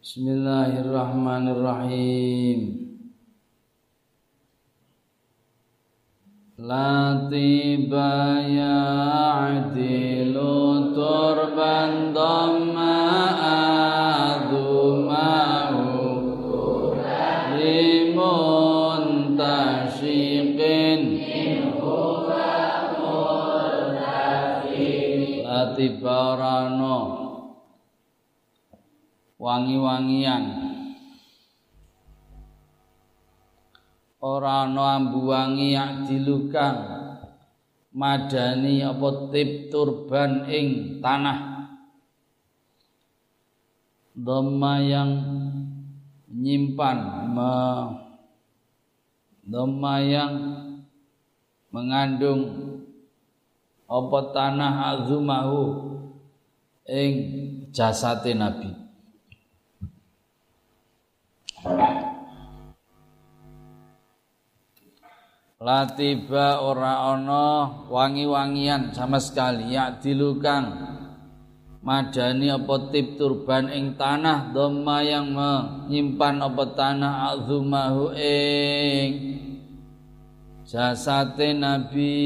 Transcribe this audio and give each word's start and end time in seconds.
Bismillahirrahmanirrahim. 0.00 2.88
Latiba 6.56 8.40
ya'dilu 8.48 10.48
turban 10.96 12.16
dhamma 12.16 12.79
wangi-wangian. 29.40 30.44
Ora 34.20 34.68
ana 34.68 35.00
yang 35.56 36.04
dilukang. 36.04 37.00
Madani 37.90 38.86
apa 38.86 39.32
tip 39.32 39.72
turban 39.72 40.46
ing 40.46 41.00
tanah. 41.02 41.72
Dhamma 44.14 44.74
yang 44.84 45.10
nyimpan 46.28 46.98
me, 47.32 47.56
dhamma 49.48 49.94
yang 50.04 50.34
mengandung 51.72 52.42
apa 53.88 54.18
tanah 54.30 54.74
azumahu 54.94 55.62
ing 56.84 57.14
jasate 57.72 58.36
nabi 58.36 58.89
Latiba 65.60 66.56
ora 66.64 67.12
ana 67.12 67.68
wangi-wangian 67.92 68.96
sama 68.96 69.20
sekali 69.20 69.76
ya 69.76 69.92
dilukang 69.92 70.72
madani 71.84 72.48
apa 72.48 72.88
tip 72.88 73.20
turban 73.20 73.68
ing 73.68 73.92
tanah 73.92 74.56
dhamma 74.56 75.04
yang 75.04 75.28
menyimpan 75.36 76.40
apa 76.40 76.64
tanah 76.72 77.12
azumahu 77.36 78.08
ing 78.16 79.08
jasate 80.64 81.52
nabi. 81.52 82.16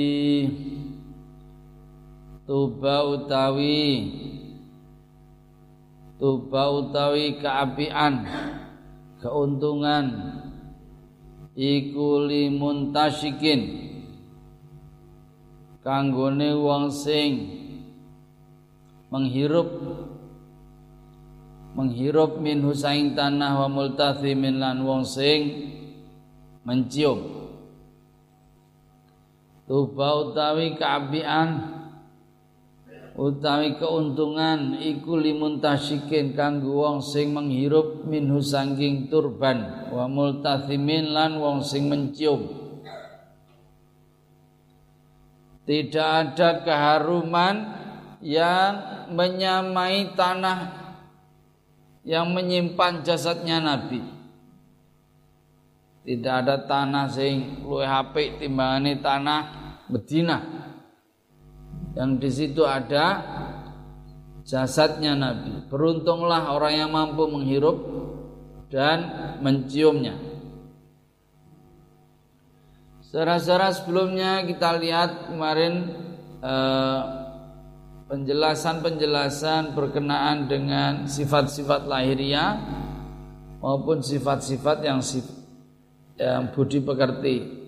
Tuba 2.46 3.02
utawi 3.18 4.14
tuba 6.22 6.70
utawi 6.70 7.42
keapian 7.42 8.30
keuntungan 9.18 10.06
iku 11.54 12.26
limuntasyikin 12.26 13.90
kanggone 15.86 16.50
wong 16.58 16.90
sing 16.90 17.30
menghirup 19.10 19.70
menghirup 21.74 22.38
min 22.38 22.62
husaing 22.62 23.18
tanah 23.18 23.66
wa 23.66 23.68
multathimin 23.70 24.62
lan 24.62 24.86
wong 24.86 25.02
sing 25.02 25.70
mencium. 26.62 27.42
Tuba 29.66 30.08
utawi 30.22 30.78
keapian 30.78 31.73
utawi 33.14 33.78
keuntungan 33.78 34.74
iku 34.82 35.14
limun 35.14 35.62
tasyikin 35.62 36.34
kanggo 36.34 36.82
wong 36.82 36.98
sing 36.98 37.30
menghirup 37.30 38.02
minhu 38.06 38.42
sangking 38.42 39.06
turban 39.06 39.86
wa 39.94 40.10
multathimin 40.10 41.14
lan 41.14 41.38
wong 41.38 41.62
sing 41.62 41.86
mencium 41.86 42.64
tidak 45.64 46.08
ada 46.28 46.60
keharuman 46.60 47.56
yang 48.20 48.72
menyamai 49.12 50.12
tanah 50.12 50.84
yang 52.04 52.28
menyimpan 52.36 53.00
jasadnya 53.00 53.64
Nabi. 53.64 54.04
Tidak 56.04 56.34
ada 56.44 56.60
tanah 56.68 57.08
sing 57.08 57.64
luwih 57.64 57.88
apik 57.88 58.36
timbangane 58.36 59.00
tanah 59.00 59.40
Madinah 59.88 60.63
yang 61.94 62.18
di 62.18 62.30
situ 62.30 62.66
ada 62.66 63.22
jasadnya 64.42 65.14
Nabi. 65.14 65.66
Beruntunglah 65.70 66.50
orang 66.50 66.74
yang 66.74 66.90
mampu 66.90 67.24
menghirup 67.30 67.78
dan 68.68 68.98
menciumnya. 69.40 70.18
Saudara-saudara 73.08 73.70
sebelumnya 73.70 74.42
kita 74.42 74.74
lihat 74.82 75.30
kemarin 75.30 75.74
eh, 76.42 77.02
penjelasan-penjelasan 78.10 79.72
berkenaan 79.72 80.50
dengan 80.50 81.06
sifat-sifat 81.06 81.86
lahiriah 81.86 82.58
maupun 83.62 84.02
sifat-sifat 84.04 84.82
yang 84.84 85.00
yang 86.18 86.52
budi 86.52 86.78
pekerti 86.84 87.63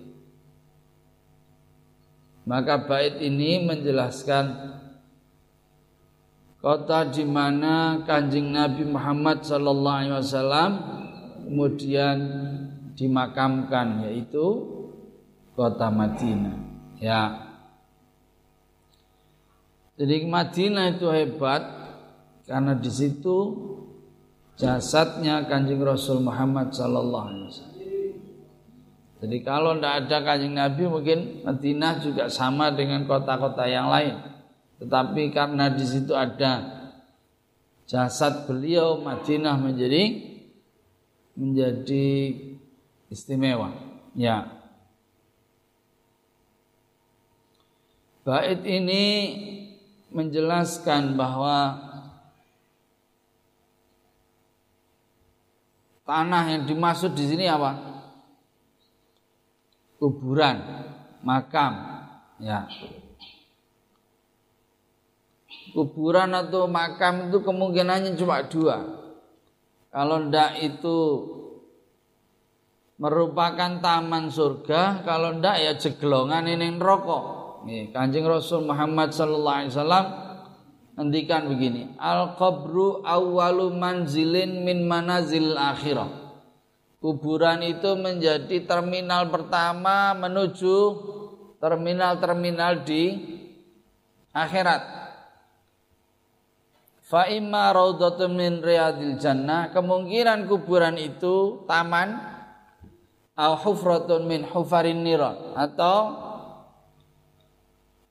maka 2.47 2.87
bait 2.87 3.19
ini 3.19 3.67
menjelaskan 3.67 4.71
kota 6.63 7.11
di 7.11 7.27
mana 7.27 8.07
Kanjeng 8.07 8.55
Nabi 8.55 8.87
Muhammad 8.87 9.43
sallallahu 9.43 9.97
alaihi 9.99 10.15
wasallam 10.15 10.71
kemudian 11.43 12.17
dimakamkan 12.95 14.07
yaitu 14.07 14.63
kota 15.59 15.91
Madinah. 15.91 16.55
Ya. 17.03 17.51
Jadi 19.99 20.23
Madinah 20.23 20.95
itu 20.95 21.11
hebat 21.11 21.63
karena 22.47 22.79
di 22.79 22.87
situ 22.87 23.37
jasadnya 24.55 25.43
Kanjeng 25.51 25.83
Rasul 25.83 26.23
Muhammad 26.23 26.71
sallallahu 26.71 27.27
alaihi 27.27 27.47
wasallam. 27.51 27.66
Jadi 29.17 29.41
kalau 29.41 29.73
tidak 29.73 30.05
ada 30.05 30.17
kanjeng 30.21 30.53
Nabi 30.53 30.83
mungkin 30.85 31.19
Madinah 31.41 31.93
juga 32.05 32.29
sama 32.29 32.69
dengan 32.69 33.01
kota-kota 33.09 33.65
yang 33.65 33.89
lain. 33.89 34.13
Tetapi 34.77 35.33
karena 35.33 35.73
di 35.73 35.85
situ 35.89 36.13
ada 36.13 36.85
jasad 37.89 38.45
beliau 38.45 39.01
Madinah 39.01 39.57
menjadi 39.57 40.21
menjadi 41.33 42.09
istimewa. 43.09 43.73
Ya. 44.13 44.53
Bait 48.21 48.61
ini 48.69 49.03
menjelaskan 50.13 51.17
bahwa 51.17 51.79
tanah 56.05 56.43
yang 56.53 56.63
dimaksud 56.69 57.17
di 57.17 57.23
sini 57.23 57.49
apa? 57.49 57.96
Kuburan, 59.97 60.57
makam, 61.25 61.73
ya. 62.41 62.69
Kuburan 65.73 66.33
atau 66.33 66.65
makam 66.65 67.29
itu 67.29 67.43
kemungkinannya 67.43 68.17
cuma 68.17 68.45
dua. 68.47 68.77
Kalau 69.93 70.29
ndak 70.29 70.61
itu 70.63 70.97
merupakan 72.97 73.77
taman 73.77 74.33
surga, 74.33 75.05
kalau 75.05 75.37
ndak 75.37 75.55
ya 75.61 75.73
jeglongan 75.77 76.49
ini 76.49 76.77
rokok. 76.81 77.23
Nih, 77.67 77.91
Kanjeng 77.91 78.25
Rasul 78.25 78.63
Muhammad 78.63 79.11
sallallahu 79.11 79.57
alaihi 79.59 79.73
wasallam 79.73 80.05
ngendikan 80.97 81.45
begini, 81.45 81.93
al 82.01 82.33
qabru 82.39 83.05
awwalu 83.05 83.69
manzilin 83.75 84.65
min 84.65 84.87
manazil 84.89 85.53
akhirah 85.53 86.16
kuburan 86.97 87.61
itu 87.61 87.93
menjadi 87.93 88.65
terminal 88.65 89.29
pertama 89.29 90.17
menuju 90.17 90.77
terminal-terminal 91.57 92.85
di 92.85 93.03
akhirat. 94.33 94.81
Fa 97.07 97.31
imma 97.31 97.71
raudhatun 97.71 98.35
min 98.35 98.59
riyadil 98.59 99.15
jannah, 99.15 99.71
kemungkinan 99.71 100.43
kuburan 100.51 100.99
itu 100.99 101.63
taman 101.63 102.19
au 103.37 103.53
hufratun 103.55 104.27
min 104.27 104.43
hufarin 104.43 105.07
niran 105.07 105.55
atau 105.55 106.27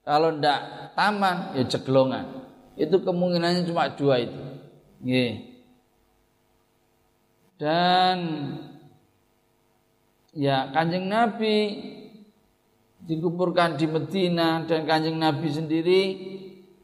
kalau 0.01 0.33
ndak 0.33 0.95
taman 0.95 1.53
ya 1.53 1.67
ceglongan. 1.67 2.47
Itu 2.73 3.03
kemungkinannya 3.03 3.67
cuma 3.69 3.91
dua 3.91 4.23
itu. 4.23 4.43
Nggih. 5.03 5.33
Dan 7.57 8.17
ya 10.37 10.69
kanjeng 10.69 11.09
Nabi 11.09 11.81
dikuburkan 13.09 13.73
di 13.73 13.89
Medina 13.89 14.61
dan 14.69 14.85
kanjeng 14.85 15.17
Nabi 15.17 15.49
sendiri 15.49 16.01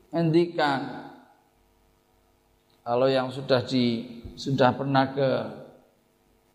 ngendikan 0.10 1.06
kalau 2.82 3.06
yang 3.06 3.30
sudah 3.30 3.62
di 3.62 4.02
sudah 4.34 4.74
pernah 4.74 5.14
ke 5.14 5.30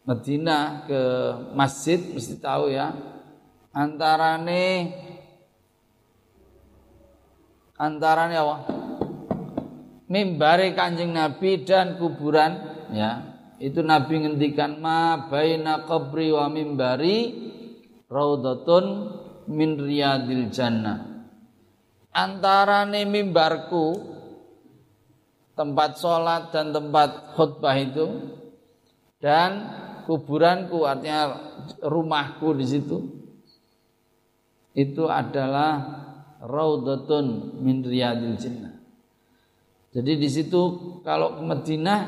Medina 0.02 0.82
ke 0.90 1.00
masjid 1.54 2.02
mesti 2.02 2.42
tahu 2.42 2.74
ya 2.74 2.90
antarane 3.70 4.90
antarane 7.78 8.34
apa? 8.34 8.56
Mimbari 10.08 10.72
kanjeng 10.72 11.12
Nabi 11.12 11.62
dan 11.62 12.00
kuburan 12.00 12.56
ya 12.90 13.37
itu 13.58 13.82
Nabi 13.82 14.22
ngendikan 14.22 14.78
ma 14.78 15.26
baina 15.26 15.86
qabri 15.86 16.30
wa 16.30 16.46
mimbari 16.46 17.34
raudhatun 18.06 18.84
min 19.50 19.78
riyadil 19.78 20.50
jannah 20.54 21.26
antarane 22.14 23.06
mimbarku 23.06 24.16
tempat 25.58 25.98
sholat 25.98 26.54
dan 26.54 26.70
tempat 26.70 27.34
khutbah 27.34 27.74
itu 27.74 28.06
dan 29.18 29.50
kuburanku 30.06 30.86
artinya 30.86 31.34
rumahku 31.82 32.54
di 32.54 32.66
situ 32.66 32.98
itu 34.78 35.10
adalah 35.10 36.06
raudhatun 36.38 37.58
min 37.58 37.82
riyadil 37.82 38.38
jannah. 38.38 38.78
Jadi 39.90 40.12
di 40.14 40.28
situ 40.30 40.60
kalau 41.02 41.34
ke 41.34 41.42
Madinah 41.42 42.00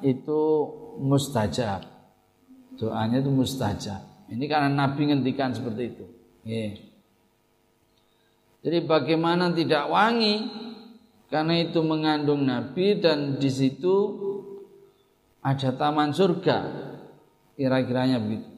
itu 0.00 0.40
mustajab. 0.98 1.86
Doanya 2.74 3.22
itu 3.22 3.30
mustajab. 3.30 4.30
Ini 4.30 4.44
karena 4.50 4.70
Nabi 4.72 5.10
ngendikan 5.10 5.54
seperti 5.54 5.82
itu. 5.94 6.04
Yeah. 6.44 6.74
Jadi 8.64 8.88
bagaimana 8.88 9.52
tidak 9.52 9.92
wangi 9.92 10.48
karena 11.28 11.60
itu 11.60 11.84
mengandung 11.84 12.48
Nabi 12.48 12.96
dan 12.96 13.36
di 13.36 13.52
situ 13.52 13.96
ada 15.44 15.76
taman 15.76 16.16
surga 16.16 16.58
kira-kiranya 17.54 18.16
begitu 18.16 18.48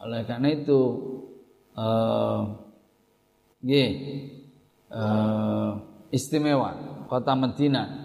oleh 0.00 0.24
karena 0.24 0.48
itu 0.54 0.80
uh, 1.76 2.40
uh, 4.88 5.70
istimewa 6.08 6.70
kota 7.04 7.36
Medina 7.36 7.99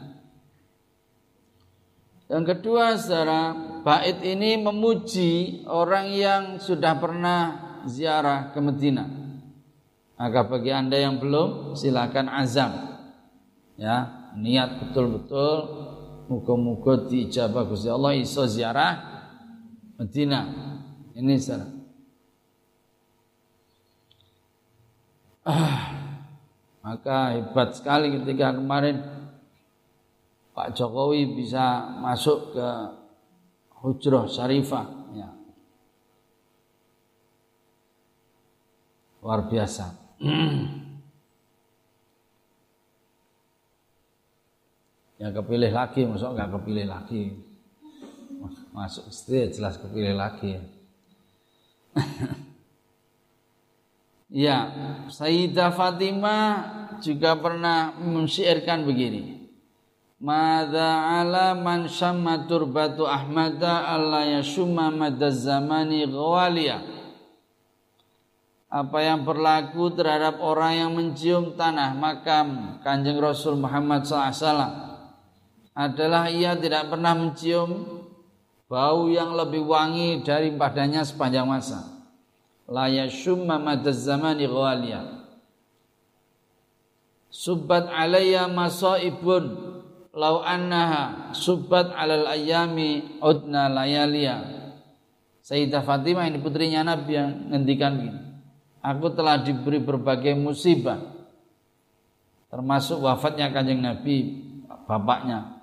yang 2.26 2.44
kedua 2.44 2.98
secara 2.98 3.54
bait 3.86 4.18
ini 4.26 4.58
memuji 4.58 5.64
orang 5.70 6.08
yang 6.10 6.44
sudah 6.58 6.98
pernah 6.98 7.42
ziarah 7.86 8.50
ke 8.54 8.60
Medina 8.62 9.06
maka 10.16 10.42
bagi 10.48 10.72
anda 10.74 10.98
yang 10.98 11.22
belum 11.22 11.78
silakan 11.78 12.28
azam 12.32 12.72
ya 13.78 14.32
niat 14.36 14.82
betul-betul 14.82 15.58
Muga-muga 16.26 17.06
diijabah 17.06 17.70
Gusti 17.70 17.86
Allah 17.86 18.18
iso 18.18 18.50
ziarah 18.50 18.98
Medina. 20.02 20.42
Ini 21.14 21.38
salah. 21.38 21.70
Ah, 25.46 25.86
maka 26.82 27.38
hebat 27.38 27.78
sekali 27.78 28.10
ketika 28.18 28.58
kemarin 28.58 29.06
Pak 30.56 30.72
Jokowi 30.72 31.36
bisa 31.36 31.84
masuk 32.00 32.56
ke 32.56 32.68
Hujroh 33.84 34.32
Syarifah 34.32 34.88
ya. 35.12 35.30
Luar 39.20 39.52
biasa. 39.52 39.92
ya 45.20 45.32
kepilih 45.32 45.72
lagi 45.72 46.04
masuk 46.04 46.36
nggak 46.36 46.52
kepilih 46.60 46.86
lagi 46.92 47.40
masuk 48.76 49.10
istri 49.10 49.48
jelas 49.50 49.80
kepilih 49.80 50.14
lagi 50.14 50.60
ya 50.60 50.64
ya 54.46 54.58
Sayyidah 55.08 55.72
Fatimah 55.72 56.48
juga 57.00 57.40
pernah 57.40 57.96
mensyairkan 57.96 58.84
begini 58.84 59.35
Mada 60.16 61.20
ala 61.20 61.52
man 61.52 61.92
syamma 61.92 62.48
turbatu 62.48 63.04
Ahmada 63.04 63.84
alla 63.84 64.24
yashumma 64.24 64.88
madaz 64.88 65.44
zamani 65.44 66.08
ghawaliya 66.08 66.80
apa 68.76 69.00
yang 69.00 69.24
berlaku 69.24 69.92
terhadap 69.96 70.44
orang 70.44 70.74
yang 70.76 70.92
mencium 70.92 71.56
tanah 71.56 71.96
makam 71.96 72.80
Kanjeng 72.84 73.20
Rasul 73.24 73.56
Muhammad 73.56 74.04
SAW 74.04 74.68
adalah 75.72 76.28
ia 76.28 76.60
tidak 76.60 76.92
pernah 76.92 77.16
mencium 77.16 78.04
bau 78.68 79.08
yang 79.08 79.32
lebih 79.32 79.64
wangi 79.64 80.24
dari 80.28 80.52
padanya 80.56 81.08
sepanjang 81.08 81.48
masa. 81.48 81.88
La 82.68 82.92
yashumma 82.92 83.56
madaz 83.56 84.08
zamani 84.08 84.44
ghaliya. 84.44 85.24
Subbat 87.32 87.88
masaibun 88.52 89.65
lau 90.16 90.40
annaha 90.42 91.36
subbat 91.36 91.92
alal 91.92 92.32
ayami 92.32 93.20
udna 93.20 93.68
layaliya. 93.68 94.64
Sayyidah 95.46 95.86
Fatimah 95.86 96.26
ini 96.26 96.42
putrinya 96.42 96.82
Nabi 96.82 97.12
yang 97.14 97.54
ngendikan 97.54 97.94
gini. 98.02 98.20
Aku 98.82 99.14
telah 99.14 99.38
diberi 99.44 99.78
berbagai 99.78 100.34
musibah 100.34 101.16
termasuk 102.56 103.04
wafatnya 103.04 103.52
kanjeng 103.52 103.84
Nabi 103.84 104.48
bapaknya 104.88 105.60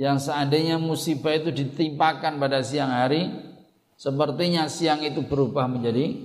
yang 0.00 0.16
seandainya 0.16 0.80
musibah 0.80 1.36
itu 1.36 1.52
ditimpakan 1.52 2.40
pada 2.40 2.64
siang 2.64 2.88
hari 2.88 3.28
sepertinya 3.98 4.70
siang 4.70 5.04
itu 5.04 5.20
berubah 5.26 5.68
menjadi 5.68 6.16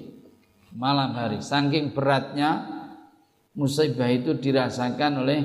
malam 0.71 1.11
hari 1.17 1.43
saking 1.43 1.91
beratnya 1.91 2.63
musibah 3.57 4.07
itu 4.07 4.37
dirasakan 4.37 5.25
oleh 5.25 5.39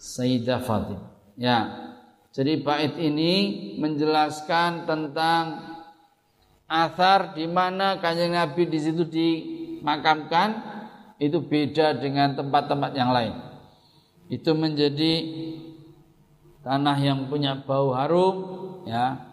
Sayyidah 0.00 0.64
Fatimah 0.64 1.09
ya. 1.40 1.88
Jadi 2.30 2.62
bait 2.62 2.94
ini 3.00 3.32
menjelaskan 3.80 4.86
tentang 4.86 5.44
athar 6.70 7.34
di 7.34 7.48
mana 7.50 7.98
kanjeng 7.98 8.36
Nabi 8.36 8.70
di 8.70 8.78
situ 8.78 9.02
dimakamkan 9.02 10.62
itu 11.18 11.42
beda 11.42 11.98
dengan 11.98 12.38
tempat-tempat 12.38 12.92
yang 12.94 13.10
lain. 13.10 13.34
Itu 14.30 14.54
menjadi 14.54 15.12
tanah 16.62 16.96
yang 17.02 17.26
punya 17.26 17.58
bau 17.66 17.96
harum 17.98 18.36
ya. 18.86 19.26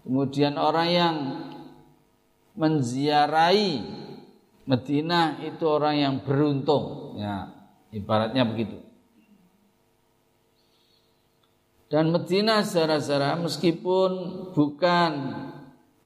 Kemudian 0.00 0.56
orang 0.56 0.88
yang 0.88 1.16
menziarahi 2.56 4.00
Medina 4.64 5.36
itu 5.44 5.66
orang 5.68 6.00
yang 6.00 6.14
beruntung 6.24 7.18
ya. 7.20 7.52
Ibaratnya 7.92 8.48
begitu 8.48 8.79
dan 11.90 12.14
Medina 12.14 12.62
secara-secara 12.62 13.34
meskipun 13.42 14.10
bukan 14.54 15.10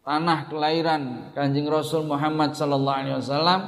tanah 0.00 0.48
kelahiran 0.48 1.30
Kanjeng 1.36 1.68
Rasul 1.68 2.08
Muhammad 2.08 2.56
sallallahu 2.56 2.98
alaihi 3.04 3.20
wasallam 3.20 3.60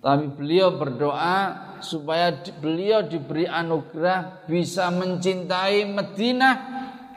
tapi 0.00 0.32
beliau 0.32 0.76
berdoa 0.76 1.68
supaya 1.80 2.32
beliau 2.60 3.04
diberi 3.04 3.48
anugerah 3.48 4.44
bisa 4.48 4.92
mencintai 4.92 5.88
Madinah 5.88 6.56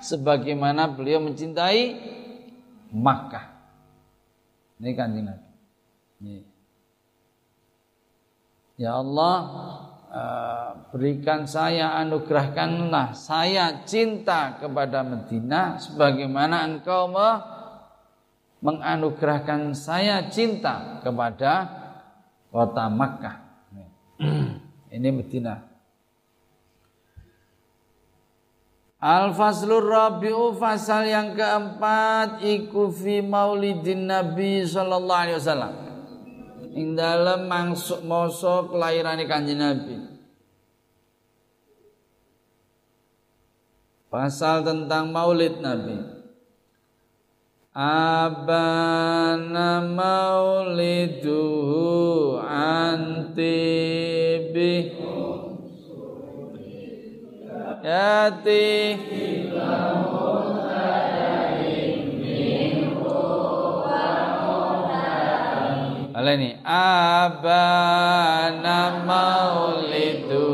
sebagaimana 0.04 0.92
beliau 0.92 1.24
mencintai 1.24 2.12
Makkah. 2.94 3.50
Ini 4.78 4.92
kan 4.94 5.16
Nabi. 5.16 6.44
Ya 8.75 9.00
Allah 9.00 9.36
berikan 10.93 11.50
saya 11.50 11.98
anugerahkanlah 11.98 13.17
saya 13.17 13.82
cinta 13.82 14.62
kepada 14.62 15.01
Madinah 15.01 15.82
sebagaimana 15.82 16.70
engkau 16.70 17.10
menganugerahkan 18.62 19.74
saya 19.74 20.29
cinta 20.29 21.01
kepada 21.01 21.65
kota 22.53 22.86
Makkah. 22.93 23.36
Ini 24.96 25.10
Medina. 25.10 25.74
Al-Faslur 29.03 29.84
Rabi'u 29.84 30.55
fasal 30.55 31.12
yang 31.12 31.36
keempat 31.36 32.39
iku 32.39 32.88
fi 32.88 33.20
maulidin 33.20 34.08
Nabi 34.08 34.63
sallallahu 34.63 35.22
alaihi 35.27 35.39
wasallam. 35.43 35.93
Ing 36.74 36.98
dalem 36.98 37.46
mangsuk 37.46 38.01
masa 38.01 38.65
kelahiran 38.65 39.22
Kanjeng 39.30 39.62
Nabi. 39.62 40.10
Pasal 44.10 44.65
tentang 44.65 45.13
maulid 45.13 45.62
Nabi. 45.62 46.01
Abana 47.74 49.82
mauliduhu 49.82 51.82
antibi 52.46 53.74
Yati 57.84 58.96
Baleni 66.24 66.56
abana 66.63 67.84
maulidu 69.03 70.48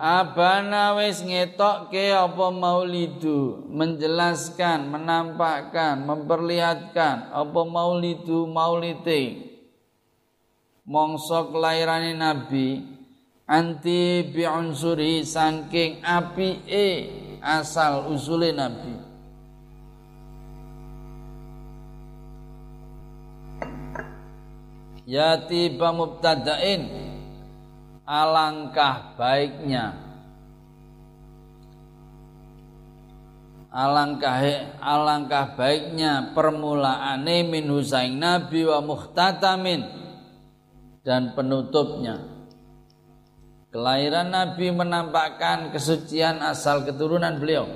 Abana 0.00 0.96
wis 0.96 1.20
ngetokke 1.20 2.08
apa 2.08 2.48
maulidu? 2.48 3.68
Menjelaskan 3.68 4.88
menampakkan 4.88 6.00
memperlihatkan 6.08 7.36
apa 7.36 7.60
maulidu 7.68 8.48
maulite 8.48 9.55
mongso 10.86 11.50
kelairane 11.50 12.14
nabi 12.14 12.86
anti 13.46 14.22
biunsuri 14.30 15.26
saking 15.26 16.02
apike 16.06 17.10
asal 17.42 18.10
usule 18.14 18.54
nabi. 18.54 18.94
Yati 25.06 25.70
mubtadain 25.78 26.90
alangkah 28.02 29.14
baiknya. 29.14 29.94
Alangkah 33.70 34.40
alangkah 34.82 35.54
baiknya 35.54 36.34
permulaane 36.34 37.46
min 37.46 37.70
husain 37.70 38.18
nabi 38.18 38.66
wa 38.66 38.82
muhtatamin 38.82 40.05
dan 41.06 41.38
penutupnya. 41.38 42.18
Kelahiran 43.70 44.34
Nabi 44.34 44.74
menampakkan 44.74 45.70
kesucian 45.70 46.42
asal 46.42 46.82
keturunan 46.82 47.38
beliau. 47.38 47.70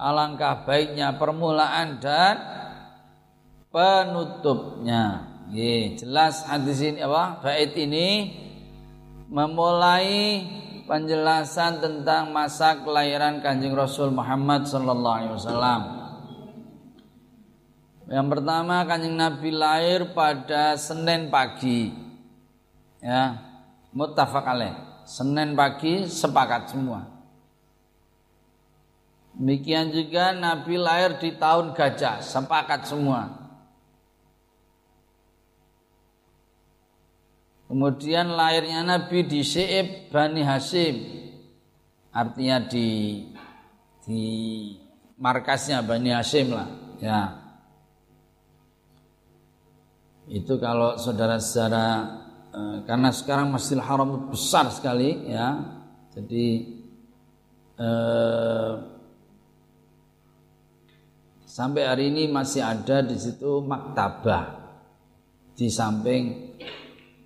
Alangkah 0.00 0.64
baiknya 0.64 1.12
permulaan 1.20 2.00
dan 2.00 2.40
penutupnya. 3.68 5.28
Ye, 5.52 6.00
jelas 6.00 6.48
hadis 6.48 6.80
ini 6.80 7.04
apa? 7.04 7.44
Bait 7.44 7.76
ini 7.76 8.32
memulai 9.28 10.44
penjelasan 10.88 11.84
tentang 11.84 12.32
masa 12.32 12.80
kelahiran 12.80 13.44
Kanjeng 13.44 13.76
Rasul 13.76 14.08
Muhammad 14.08 14.64
sallallahu 14.64 15.16
alaihi 15.20 15.34
wasallam. 15.36 15.80
Yang 18.08 18.28
pertama 18.32 18.76
Kanjeng 18.88 19.16
Nabi 19.20 19.50
lahir 19.52 20.16
pada 20.16 20.78
Senin 20.80 21.28
pagi 21.28 22.07
ya 23.08 23.40
muttafaq 23.96 24.44
alaih. 24.44 24.76
Senin 25.08 25.56
pagi 25.56 26.04
sepakat 26.04 26.76
semua. 26.76 27.08
Demikian 29.32 29.88
juga 29.88 30.36
Nabi 30.36 30.76
lahir 30.76 31.16
di 31.16 31.32
tahun 31.32 31.72
gajah 31.72 32.20
sepakat 32.20 32.84
semua. 32.84 33.48
Kemudian 37.68 38.32
lahirnya 38.32 38.84
Nabi 38.84 39.24
di 39.24 39.40
Syi'ib 39.44 40.12
Bani 40.12 40.40
Hasim 40.44 40.96
artinya 42.12 42.64
di 42.64 42.88
di 44.04 44.24
markasnya 45.20 45.84
Bani 45.84 46.12
Hasim 46.12 46.52
lah 46.52 46.68
ya. 47.00 47.20
Itu 50.28 50.60
kalau 50.60 51.00
saudara-saudara 51.00 52.27
Eh, 52.58 52.76
karena 52.82 53.14
sekarang 53.14 53.54
Masjidil 53.54 53.84
Haram 53.86 54.34
besar 54.34 54.66
sekali 54.74 55.30
ya. 55.30 55.62
Jadi 56.10 56.46
eh, 57.78 58.72
sampai 61.46 61.82
hari 61.86 62.10
ini 62.10 62.26
masih 62.26 62.66
ada 62.66 63.06
di 63.06 63.14
situ 63.14 63.62
maktabah 63.62 64.58
di 65.54 65.70
samping 65.70 66.54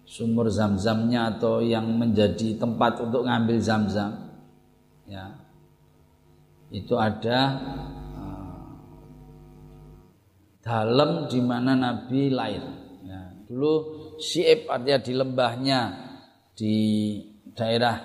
sumur 0.04 0.52
zam-zamnya 0.52 1.36
atau 1.36 1.64
yang 1.64 1.88
menjadi 1.96 2.60
tempat 2.60 3.00
untuk 3.00 3.24
ngambil 3.24 3.56
zam-zam 3.64 4.12
ya 5.08 5.36
itu 6.72 6.96
ada 6.96 7.60
uh, 8.16 8.64
dalam 10.64 11.28
di 11.28 11.40
mana 11.44 11.76
Nabi 11.76 12.32
lahir 12.32 12.64
ya, 13.04 13.36
dulu 13.48 14.01
Syi'ib 14.18 14.68
artinya 14.68 14.98
di 15.00 15.12
lembahnya 15.12 15.80
di 16.52 16.76
daerah 17.52 17.96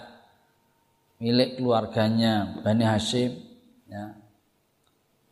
milik 1.18 1.58
keluarganya 1.58 2.62
Bani 2.62 2.86
Hashim 2.86 3.32
ya. 3.90 4.14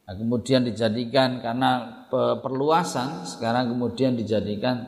Nah, 0.05 0.13
kemudian 0.13 0.61
dijadikan 0.61 1.41
karena 1.41 2.05
perluasan 2.13 3.25
sekarang 3.25 3.73
kemudian 3.73 4.13
dijadikan 4.13 4.85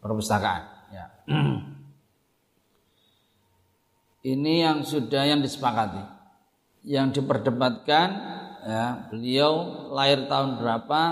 perpustakaan 0.00 0.62
ya. 0.88 1.06
Ini 4.26 4.54
yang 4.66 4.78
sudah 4.82 5.22
yang 5.22 5.38
disepakati. 5.38 6.02
Yang 6.82 7.22
diperdebatkan 7.22 8.08
ya, 8.66 9.06
beliau 9.10 9.86
lahir 9.94 10.26
tahun 10.26 10.58
berapa, 10.58 11.02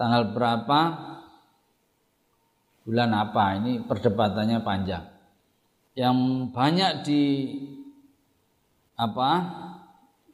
tanggal 0.00 0.32
berapa, 0.32 0.80
bulan 2.90 3.14
apa? 3.14 3.62
Ini 3.62 3.86
perdebatannya 3.86 4.58
panjang. 4.66 5.06
Yang 5.94 6.16
banyak 6.50 7.06
di 7.06 7.22
apa 8.98 9.30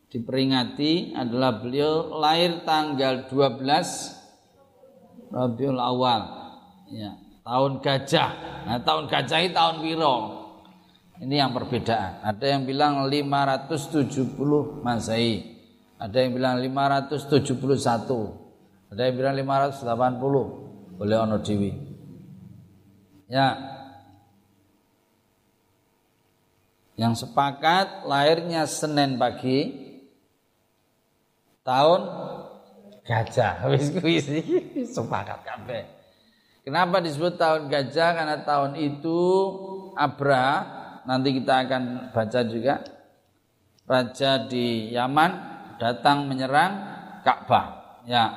diperingati 0.08 1.12
adalah 1.12 1.60
beliau 1.60 2.16
lahir 2.16 2.64
tanggal 2.64 3.28
12 3.28 3.60
Rabiul 5.36 5.76
Awal. 5.76 6.22
Ya 6.88 7.12
tahun 7.44 7.84
gajah. 7.84 8.30
Nah 8.64 8.80
tahun 8.80 9.12
gajah 9.12 9.38
ini 9.44 9.52
tahun 9.52 9.84
wiro. 9.84 10.16
Ini 11.20 11.44
yang 11.44 11.52
perbedaan. 11.52 12.24
Ada 12.24 12.56
yang 12.56 12.64
bilang 12.64 13.04
570 13.04 14.80
Masehi. 14.80 15.60
Ada 16.00 16.24
yang 16.24 16.32
bilang 16.32 16.56
571 16.64 18.46
ada 18.86 19.00
yang 19.02 19.14
bilang 19.18 19.34
580 19.34 20.96
boleh 20.96 21.16
ono 21.18 21.36
dewi 21.42 21.70
Ya. 23.26 23.58
Yang 26.96 27.28
sepakat 27.28 28.08
lahirnya 28.08 28.64
Senin 28.64 29.20
pagi 29.20 29.74
tahun 31.66 32.00
gajah. 33.04 33.66
Wis 33.74 34.26
sepakat 34.94 35.44
kabeh. 35.44 35.82
Kenapa 36.66 36.98
disebut 36.98 37.38
tahun 37.38 37.68
gajah? 37.70 38.10
Karena 38.16 38.36
tahun 38.42 38.74
itu 38.78 39.20
Abra 39.94 40.46
nanti 41.06 41.38
kita 41.38 41.68
akan 41.68 42.10
baca 42.10 42.40
juga 42.42 42.82
raja 43.86 44.42
di 44.50 44.90
Yaman 44.90 45.30
datang 45.78 46.26
menyerang 46.26 46.72
Ka'bah. 47.22 48.02
Ya. 48.06 48.34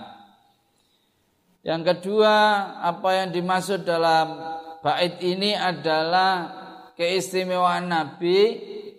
Yang 1.66 1.94
kedua, 1.94 2.34
apa 2.80 3.10
yang 3.20 3.30
dimaksud 3.36 3.84
dalam 3.84 4.59
bait 4.84 5.20
ini 5.24 5.56
adalah 5.56 6.52
keistimewaan 7.00 7.88
Nabi 7.88 8.40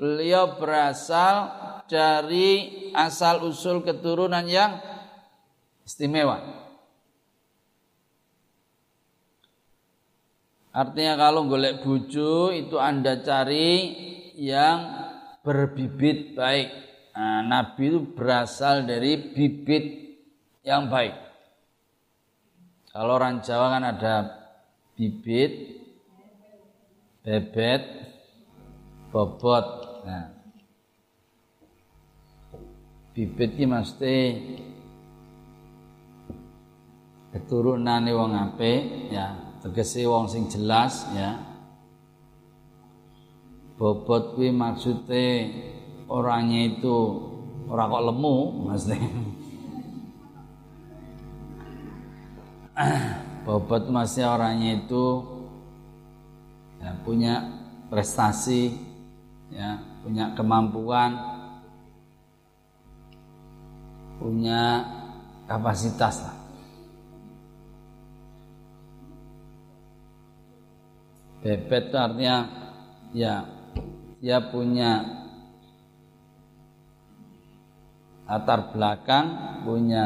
beliau 0.01 0.57
berasal 0.57 1.53
dari 1.85 2.91
asal 2.97 3.45
usul 3.45 3.85
keturunan 3.85 4.47
yang 4.49 4.81
istimewa. 5.85 6.61
Artinya 10.71 11.19
kalau 11.19 11.51
golek 11.51 11.83
buju 11.83 12.55
itu 12.55 12.79
Anda 12.79 13.19
cari 13.21 13.91
yang 14.39 14.79
berbibit 15.43 16.39
baik. 16.39 16.71
Nah, 17.11 17.43
Nabi 17.43 17.91
itu 17.91 18.01
berasal 18.15 18.87
dari 18.87 19.35
bibit 19.35 19.85
yang 20.63 20.87
baik. 20.87 21.13
Kalau 22.95 23.19
orang 23.19 23.43
Jawa 23.43 23.67
kan 23.77 23.85
ada 23.85 24.40
bibit, 25.01 25.81
bebet, 27.25 27.85
bobot. 29.09 29.65
Nah, 30.05 30.29
bibit 33.17 33.57
ini 33.57 33.65
mesti 33.65 34.17
keturunan 37.33 38.05
wong 38.13 38.37
ape 38.37 38.73
ya, 39.09 39.57
tegese 39.65 40.05
wong 40.05 40.29
sing 40.29 40.53
jelas 40.53 41.09
ya. 41.17 41.49
Bobot 43.81 44.37
kuwi 44.37 44.53
maksudnya 44.53 45.49
orangnya 46.13 46.77
itu 46.77 46.97
orang 47.73 47.89
kok 47.89 48.05
lemu 48.05 48.37
maksudnya. 48.69 49.01
bobot 53.51 53.91
masih 53.91 54.31
orangnya 54.31 54.79
itu 54.79 55.27
ya, 56.79 56.95
punya 57.03 57.51
prestasi 57.91 58.79
ya 59.51 59.83
punya 60.07 60.31
kemampuan 60.39 61.19
punya 64.23 64.87
kapasitas 65.51 66.23
lah. 66.23 66.39
Bebet 71.43 71.91
itu 71.91 71.97
artinya 71.99 72.37
ya 73.11 73.51
dia 74.23 74.39
punya 74.47 75.03
latar 78.31 78.71
belakang 78.71 79.27
punya 79.67 80.05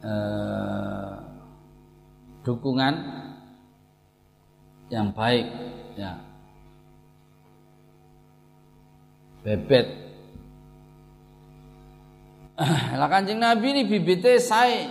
eh, 0.00 1.13
dukungan 2.44 2.94
yang 4.92 5.10
baik 5.16 5.48
ya. 5.96 6.20
Bebet. 9.44 9.86
Lah 13.00 13.08
kanjeng 13.10 13.42
Nabi 13.42 13.66
ini 13.74 13.82
bibitnya 13.88 14.38
saya 14.38 14.88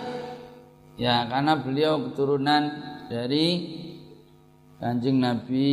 ya 1.00 1.26
karena 1.26 1.58
beliau 1.58 2.10
keturunan 2.10 2.70
dari 3.08 3.80
kanjeng 4.78 5.22
Nabi 5.22 5.66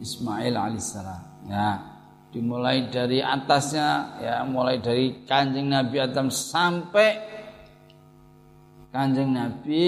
Ismail 0.00 0.54
alaihissalam. 0.54 1.22
Ya 1.50 1.98
dimulai 2.28 2.92
dari 2.92 3.24
atasnya 3.24 4.20
ya 4.20 4.34
mulai 4.44 4.78
dari 4.84 5.24
kanjeng 5.24 5.72
Nabi 5.72 5.96
Adam 5.96 6.28
sampai 6.28 7.10
kanjeng 8.92 9.32
Nabi 9.32 9.84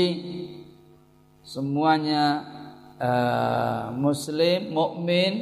semuanya 1.43 2.25
uh, 3.01 3.85
muslim 3.95 4.71
mukmin 4.71 5.33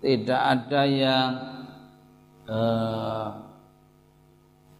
tidak 0.00 0.40
ada 0.40 0.82
yang 0.86 1.30
uh, 2.46 3.28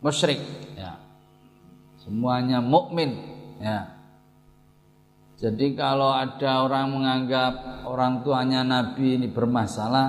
musyrik 0.01 0.39
ya 0.79 0.97
semuanya 2.01 2.63
mukmin 2.63 3.19
ya 3.59 3.97
jadi 5.37 5.77
kalau 5.77 6.17
ada 6.17 6.65
orang 6.65 6.97
menganggap 6.97 7.85
orang 7.85 8.25
tuanya 8.25 8.65
Nabi 8.65 9.21
ini 9.21 9.29
bermasalah, 9.29 10.09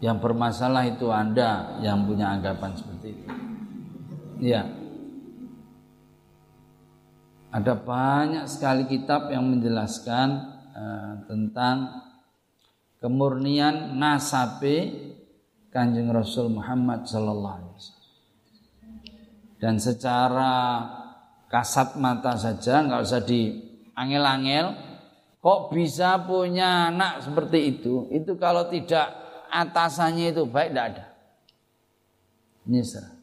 yang 0.00 0.24
bermasalah 0.24 0.88
itu 0.88 1.12
Anda 1.12 1.76
yang 1.84 2.08
punya 2.08 2.32
anggapan 2.32 2.72
seperti 2.72 3.12
itu. 3.12 3.28
Ya. 4.40 4.64
Ada 7.48 7.80
banyak 7.80 8.44
sekali 8.44 8.84
kitab 8.84 9.32
yang 9.32 9.48
menjelaskan 9.48 10.28
uh, 10.76 11.12
tentang 11.24 12.04
kemurnian 13.00 13.96
nasabe 13.96 15.08
Kanjeng 15.72 16.12
Rasul 16.12 16.52
Muhammad 16.52 17.08
sallallahu 17.08 17.56
alaihi 17.56 17.72
wasallam. 17.72 18.06
Dan 19.58 19.74
secara 19.80 20.52
kasat 21.48 21.96
mata 21.96 22.36
saja 22.36 22.84
nggak 22.84 23.00
usah 23.00 23.24
di 23.24 23.56
angel-angel 23.96 24.66
kok 25.40 25.72
bisa 25.72 26.20
punya 26.28 26.92
anak 26.92 27.24
seperti 27.24 27.80
itu? 27.80 28.12
Itu 28.12 28.36
kalau 28.36 28.68
tidak 28.68 29.08
atasannya 29.48 30.36
itu 30.36 30.44
baik 30.44 30.76
tidak 30.76 30.86
ada. 30.92 31.04
Nyesel 32.68 33.17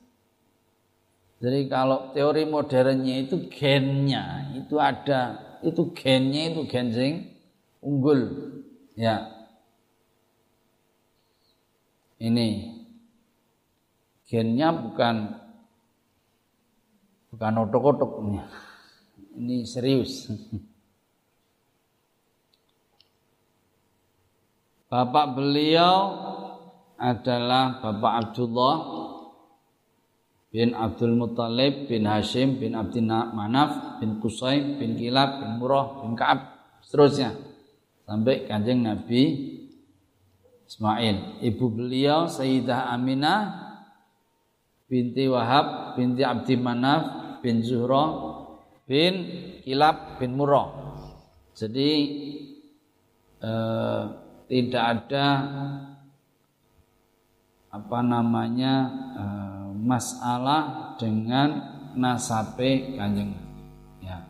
jadi 1.45 1.69
kalau 1.69 2.09
teori 2.09 2.49
modernnya 2.49 3.29
itu 3.29 3.45
gennya 3.53 4.49
itu 4.57 4.81
ada 4.81 5.37
itu 5.61 5.93
gennya 5.93 6.49
itu 6.49 6.65
gen 6.65 6.89
sing 6.89 7.13
unggul. 7.85 8.33
Ya. 8.97 9.29
Ini. 12.17 12.73
Gennya 14.25 14.73
bukan 14.73 15.37
bukan 17.29 17.53
otok-otok 17.61 18.11
ini 19.37 19.69
serius. 19.69 20.33
Bapak 24.89 25.37
beliau 25.37 25.97
adalah 26.97 27.83
Bapak 27.85 28.13
Abdullah 28.33 28.94
bin 30.55 30.71
Abdul 30.71 31.19
Muttalib 31.19 31.91
bin 31.91 32.07
Hashim 32.07 32.55
bin 32.55 32.79
Abdin 32.79 33.11
Manaf 33.11 33.99
bin 33.99 34.23
Qusay 34.23 34.79
bin 34.79 34.95
Kilab 34.95 35.43
bin 35.43 35.59
Murrah 35.59 35.99
bin 35.99 36.15
Ka'ab 36.15 36.71
seterusnya 36.79 37.35
sampai 38.07 38.47
kanjeng 38.47 38.87
Nabi 38.87 39.51
Ismail. 40.63 41.43
Ibu 41.43 41.65
beliau 41.75 42.31
Sayyidah 42.31 42.87
Aminah 42.95 43.67
binti 44.87 45.27
Wahab 45.27 45.99
binti 45.99 46.23
Abdi 46.23 46.55
Manaf 46.55 47.03
bin 47.43 47.59
Zuhra 47.59 48.15
bin 48.87 49.13
Kilab 49.59 50.23
bin 50.23 50.39
Murrah. 50.39 50.71
Jadi 51.51 51.91
eh, 53.43 54.03
tidak 54.47 54.83
ada 54.87 55.27
apa 57.75 57.99
namanya 57.99 58.73
eh, 59.19 59.54
masalah 59.85 60.97
dengan 60.97 61.77
nasabe 61.93 62.97
kanjeng 62.97 63.37
ya. 64.01 64.25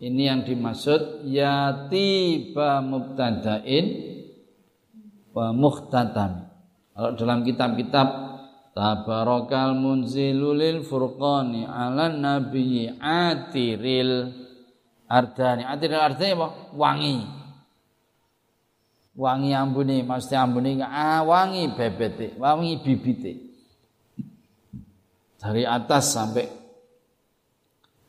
Ini 0.00 0.22
yang 0.32 0.40
dimaksud 0.48 1.28
yatiba 1.28 2.80
mubtadain 2.80 3.86
wa. 5.36 5.52
Kalau 6.98 7.14
dalam 7.14 7.46
kitab-kitab 7.46 8.28
Tabarakal 8.78 9.74
munzilulil 9.74 10.86
furqani 10.86 11.66
ala 11.66 12.14
nabiyyi 12.14 12.94
atiril 13.02 14.30
ardani. 15.10 15.66
Atiril 15.66 15.98
ardani 15.98 16.38
apa? 16.38 16.48
Wangi. 16.78 17.18
Wangi 19.18 19.50
ambuni, 19.50 20.06
mesti 20.06 20.38
ambuni 20.38 20.78
ah 20.78 21.26
wangi 21.26 21.74
bebete, 21.74 22.38
wangi 22.38 22.78
bibite. 22.78 23.47
Dari 25.38 25.62
atas 25.62 26.18
sampai 26.18 26.50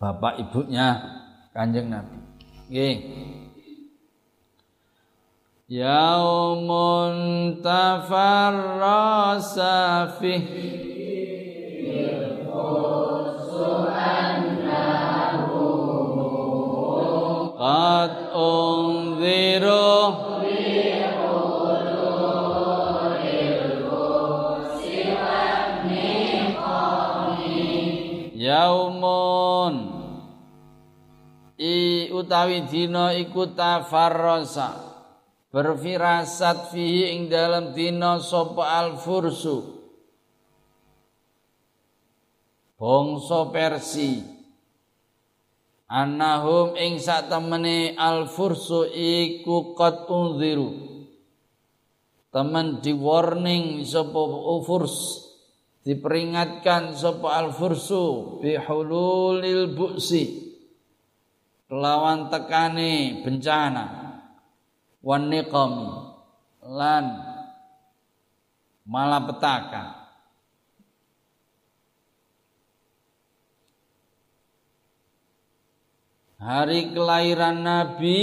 bapak 0.02 0.42
ibunya 0.42 0.98
Kanjeng 1.54 1.94
Nabi. 1.94 2.18
Nggih. 2.74 2.98
Yaumun 5.70 7.14
tafarrasa 7.62 8.98
fih 10.18 10.42
Qad 17.60 18.34
unziru 18.34 20.00
Yaumun 28.60 29.76
I 31.60 32.08
utawi 32.12 32.68
dina 32.68 33.16
iku 33.16 33.52
tafarrasa 33.56 34.80
berfirasat 35.52 36.72
fihi 36.72 37.16
ing 37.16 37.22
dalam 37.32 37.76
dina 37.76 38.20
sapa 38.20 38.80
al 38.80 39.00
fursu 39.00 39.80
bangsa 42.80 43.52
Persi. 43.52 44.40
Annahum 45.90 46.78
ing 46.78 47.02
sak 47.02 47.34
temene 47.34 47.98
al 47.98 48.30
fursu 48.30 48.86
iku 48.94 49.74
qad 49.74 50.06
unziru. 50.06 50.70
Teman 52.30 52.78
di 52.80 52.94
warning 52.94 53.82
sapa 53.84 54.22
ufurs 54.54 55.29
diperingatkan 55.90 56.94
sapa 56.94 57.34
al 57.34 57.50
fursu 57.50 58.38
bihululil 58.46 59.74
buksi 59.74 60.54
kelawan 61.66 62.30
tekane 62.30 63.26
bencana. 63.26 63.86
Wan 65.02 65.34
niqami 65.34 65.90
lan 66.62 67.06
malapetaka. 68.86 69.98
Hari 76.38 76.94
kelahiran 76.94 77.66
Nabi 77.66 78.22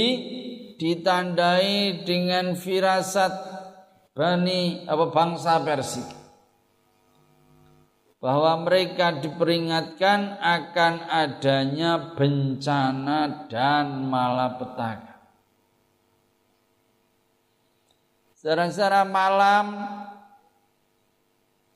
ditandai 0.79 2.07
dengan 2.07 2.55
firasat 2.55 3.59
Bani 4.17 4.89
apa 4.89 5.13
bangsa 5.13 5.61
Persia 5.61 6.26
bahwa 8.17 8.65
mereka 8.65 9.13
diperingatkan 9.21 10.41
akan 10.41 10.95
adanya 11.13 12.17
bencana 12.17 13.47
dan 13.47 14.09
malapetaka. 14.09 15.21
Secara 18.41 19.03
malam 19.03 19.67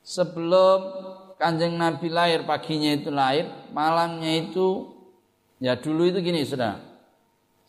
sebelum 0.07 0.81
kanjeng 1.35 1.75
Nabi 1.75 2.09
lahir, 2.09 2.47
paginya 2.47 2.95
itu 2.95 3.11
lahir, 3.11 3.51
malamnya 3.75 4.39
itu 4.39 4.87
ya 5.59 5.75
dulu 5.77 6.09
itu 6.09 6.23
gini 6.23 6.47
sudah. 6.47 6.79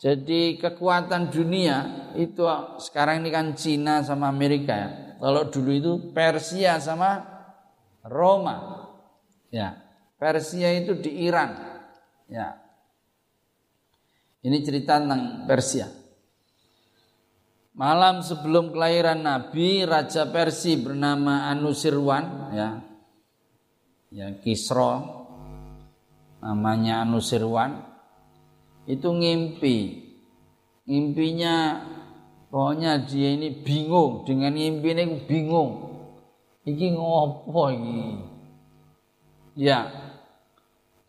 Jadi 0.02 0.58
kekuatan 0.58 1.30
dunia 1.30 2.10
itu 2.18 2.42
sekarang 2.82 3.22
ini 3.22 3.30
kan 3.30 3.54
Cina 3.54 4.02
sama 4.02 4.26
Amerika 4.26 4.74
ya. 4.74 4.90
Kalau 5.22 5.46
dulu 5.46 5.70
itu 5.70 5.92
Persia 6.10 6.82
sama 6.82 7.31
Roma. 8.06 8.88
Ya. 9.50 9.78
Persia 10.18 10.70
itu 10.78 10.94
di 10.98 11.26
Iran. 11.26 11.54
Ya. 12.30 12.62
Ini 14.42 14.58
cerita 14.62 14.98
tentang 14.98 15.46
Persia. 15.46 15.86
Malam 17.72 18.20
sebelum 18.20 18.68
kelahiran 18.68 19.24
Nabi, 19.24 19.86
Raja 19.88 20.28
Persia 20.28 20.76
bernama 20.76 21.48
Anusirwan, 21.48 22.52
ya, 22.52 22.84
ya 24.12 24.28
Kisro, 24.44 24.92
namanya 26.44 27.00
Anusirwan, 27.00 27.80
itu 28.84 29.08
ngimpi. 29.08 30.04
Ngimpinya, 30.84 31.80
pokoknya 32.52 33.08
dia 33.08 33.40
ini 33.40 33.64
bingung 33.64 34.28
dengan 34.28 34.52
ngimpi 34.52 34.88
ini 34.92 35.04
bingung. 35.24 35.91
Iki 36.62 36.94
ngopo 36.94 37.74
ini? 37.74 38.22
Ya, 39.58 39.90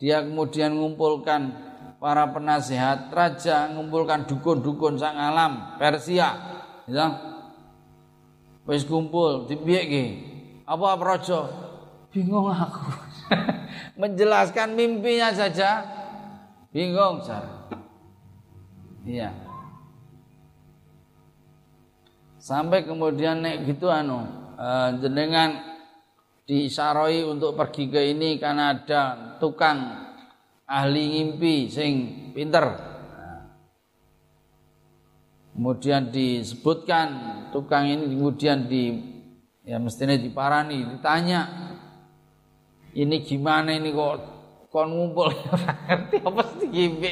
dia 0.01 0.19
kemudian 0.25 0.75
mengumpulkan 0.75 1.55
para 2.03 2.27
penasehat 2.35 3.07
raja, 3.15 3.71
mengumpulkan 3.71 4.27
dukun-dukun 4.27 4.99
sang 4.99 5.15
alam 5.15 5.79
Persia 5.79 6.35
ya. 6.89 7.07
Wis 8.67 8.83
kumpul 8.83 9.47
dipiyeke 9.47 10.19
apa 10.67 10.99
projo 10.99 11.47
bingung 12.11 12.51
aku. 12.51 12.83
Menjelaskan 14.01 14.75
mimpinya 14.75 15.31
saja. 15.31 15.83
Bingung 16.73 17.21
sar 17.21 17.69
iya. 19.07 19.31
Sampai 22.41 22.83
kemudian 22.83 23.39
nek 23.39 23.63
gitu 23.63 23.87
anu 23.87 24.42
jenengan 25.01 25.73
diisaroi 26.43 27.23
untuk 27.23 27.55
pergi 27.55 27.87
ke 27.87 28.01
ini 28.11 28.35
karena 28.35 28.75
ada 28.75 29.01
tukang 29.39 29.79
ahli 30.67 31.03
ngimpi 31.19 31.71
sing 31.71 31.93
pinter. 32.35 32.91
Kemudian 35.53 36.09
disebutkan 36.09 37.07
tukang 37.53 37.85
ini 37.85 38.09
kemudian 38.09 38.65
di 38.65 38.89
ya 39.61 39.77
mestinya 39.77 40.17
diparani 40.17 40.81
ditanya 40.97 41.41
ini 42.97 43.21
gimana 43.21 43.77
ini 43.77 43.93
kok 43.93 44.15
kon 44.73 44.89
ngumpul? 44.89 45.29
Ngerti 45.85 46.17
apa 46.25 46.41
sih 46.57 46.67
gimbe 46.73 47.11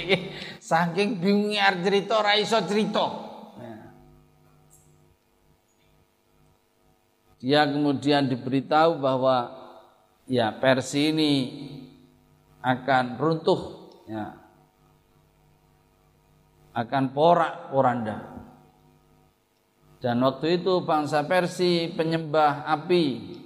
saking 0.58 1.22
bingungnya 1.22 1.70
cerita 1.86 2.26
ora 2.26 2.34
iso 2.34 2.58
cerita 2.66 3.31
dia 7.42 7.66
kemudian 7.66 8.30
diberitahu 8.30 9.02
bahwa 9.02 9.50
ya 10.30 10.54
Persi 10.54 11.10
ini 11.10 11.32
akan 12.62 13.18
runtuh 13.18 13.62
ya 14.06 14.38
akan 16.72 17.04
porak 17.12 17.74
poranda 17.74 18.32
dan 20.02 20.18
waktu 20.26 20.62
itu 20.62 20.82
bangsa 20.82 21.26
Persia 21.26 21.94
penyembah 21.94 22.66
api 22.66 23.38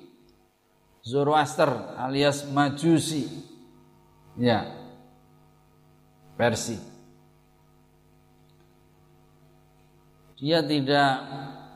Zoroaster 1.05 1.69
alias 2.01 2.49
Majusi. 2.49 3.29
Ya. 4.41 4.65
Persia. 6.33 6.81
Dia 10.35 10.59
tidak 10.65 11.13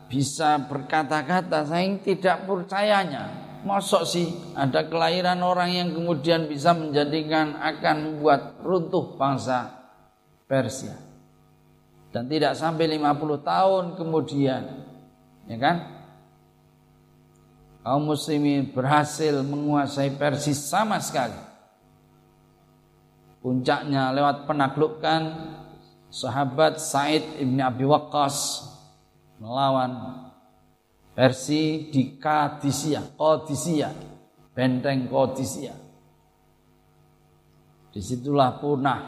bisa 0.10 0.58
berkata-kata, 0.66 1.70
saya 1.70 1.86
tidak 2.02 2.50
percayanya. 2.50 3.48
Mosok 3.62 4.04
sih 4.08 4.28
ada 4.58 4.88
kelahiran 4.88 5.38
orang 5.46 5.70
yang 5.70 5.90
kemudian 5.94 6.50
bisa 6.50 6.74
menjadikan 6.74 7.60
akan 7.62 7.96
membuat 8.08 8.58
runtuh 8.66 9.20
bangsa 9.20 9.70
Persia. 10.50 10.98
Dan 12.10 12.26
tidak 12.26 12.58
sampai 12.58 12.90
50 12.98 13.46
tahun 13.46 13.84
kemudian 13.94 14.64
ya 15.46 15.58
kan? 15.62 15.78
Kaum 17.86 18.10
muslimin 18.10 18.70
berhasil 18.70 19.42
menguasai 19.46 20.14
Persis 20.18 20.58
sama 20.58 20.98
sekali. 21.02 21.38
Puncaknya 23.40 24.12
lewat 24.16 24.50
penaklukan 24.50 25.22
sahabat 26.12 26.82
Said 26.82 27.24
ibn 27.40 27.60
Abi 27.62 27.88
Waqqas 27.88 28.68
melawan 29.40 30.26
Persi 31.10 31.92
di 31.92 32.16
Kadisia, 32.16 33.04
Qadisiyah, 33.04 33.92
benteng 34.56 35.12
Qadisiyah. 35.12 35.80
Di 37.92 38.00
situlah 38.00 38.56
punah 38.56 39.02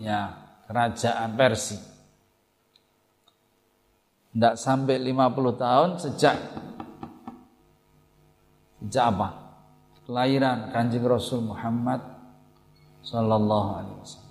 ya 0.00 0.26
kerajaan 0.66 1.38
Persia 1.38 1.96
tidak 4.36 4.60
sampai 4.60 5.00
50 5.00 5.56
tahun 5.56 5.90
sejak 5.96 6.36
sejak 8.84 9.04
apa? 9.08 9.28
Kelahiran 10.04 10.76
Kanjeng 10.76 11.08
Rasul 11.08 11.40
Muhammad 11.40 12.04
sallallahu 13.00 13.68
alaihi 13.80 13.96
wasallam. 13.96 14.25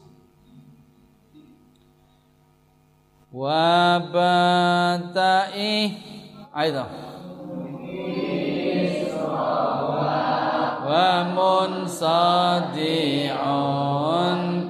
Aida 6.55 6.87
wa 10.87 11.11
munsadi'un 11.35 12.31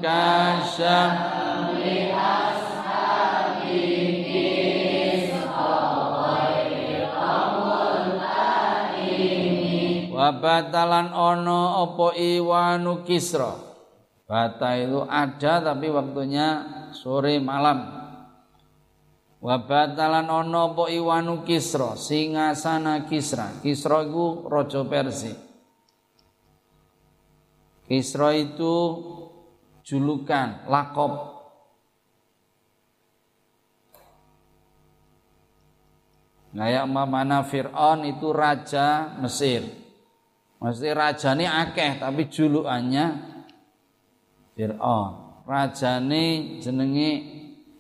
kasyam 0.02 1.14
Wabatalan 10.10 11.14
ono 11.14 11.86
opo 11.86 12.10
iwanu 12.18 13.06
kisro. 13.06 13.62
Bata 14.26 14.74
itu 14.74 15.06
ada 15.06 15.62
tapi 15.62 15.86
waktunya 15.94 16.66
sore 16.98 17.38
malam. 17.38 18.05
Wabatalan 19.44 20.28
ono 20.32 20.74
opo 20.74 20.88
iwanu 20.88 21.44
kisro. 21.44 22.00
Singasana 22.00 23.04
kisra. 23.10 23.60
Kisro 23.60 24.02
itu 24.04 24.26
rojo 24.48 24.82
Persi. 24.88 25.34
Kisro 27.86 28.34
itu 28.34 28.74
julukan, 29.86 30.66
lakop. 30.66 31.36
Kayak 36.56 36.88
mana 36.88 37.44
Fir'aun 37.44 38.08
itu 38.08 38.32
raja 38.32 39.20
Mesir. 39.20 39.68
Mesti 40.64 40.88
rajane 40.96 41.46
akeh 41.46 42.00
tapi 42.00 42.32
julukannya 42.32 43.06
Fir'aun. 44.56 45.44
Rajane 45.46 46.58
jenenge 46.64 47.35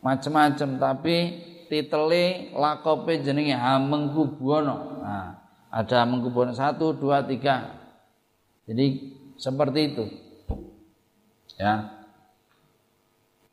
macem-macem 0.06 0.78
tapi 0.78 1.18
titele 1.65 2.54
lakope 2.54 3.26
jenenge 3.26 3.58
Hamengkubuwono. 3.58 5.02
Nah, 5.02 5.41
ada 5.74 6.06
Hamengkubuwono 6.06 6.54
satu, 6.54 6.94
dua, 6.94 7.26
tiga. 7.26 7.74
Jadi 8.70 9.18
seperti 9.41 9.80
itu. 9.89 10.06
Ya. 11.58 11.89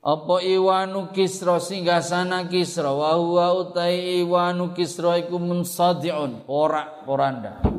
Apa 0.03 0.43
Iwanu 0.43 1.15
Kisra 1.15 1.63
sana 2.03 2.45
Kisra 2.51 2.91
wa 2.91 3.15
huwa 3.15 3.55
utai 3.55 4.21
Iwanu 4.21 4.75
Kisra 4.75 5.17
iku 5.23 5.39
munsadiun, 5.39 6.43
porak 6.45 7.07
poranda. 7.07 7.72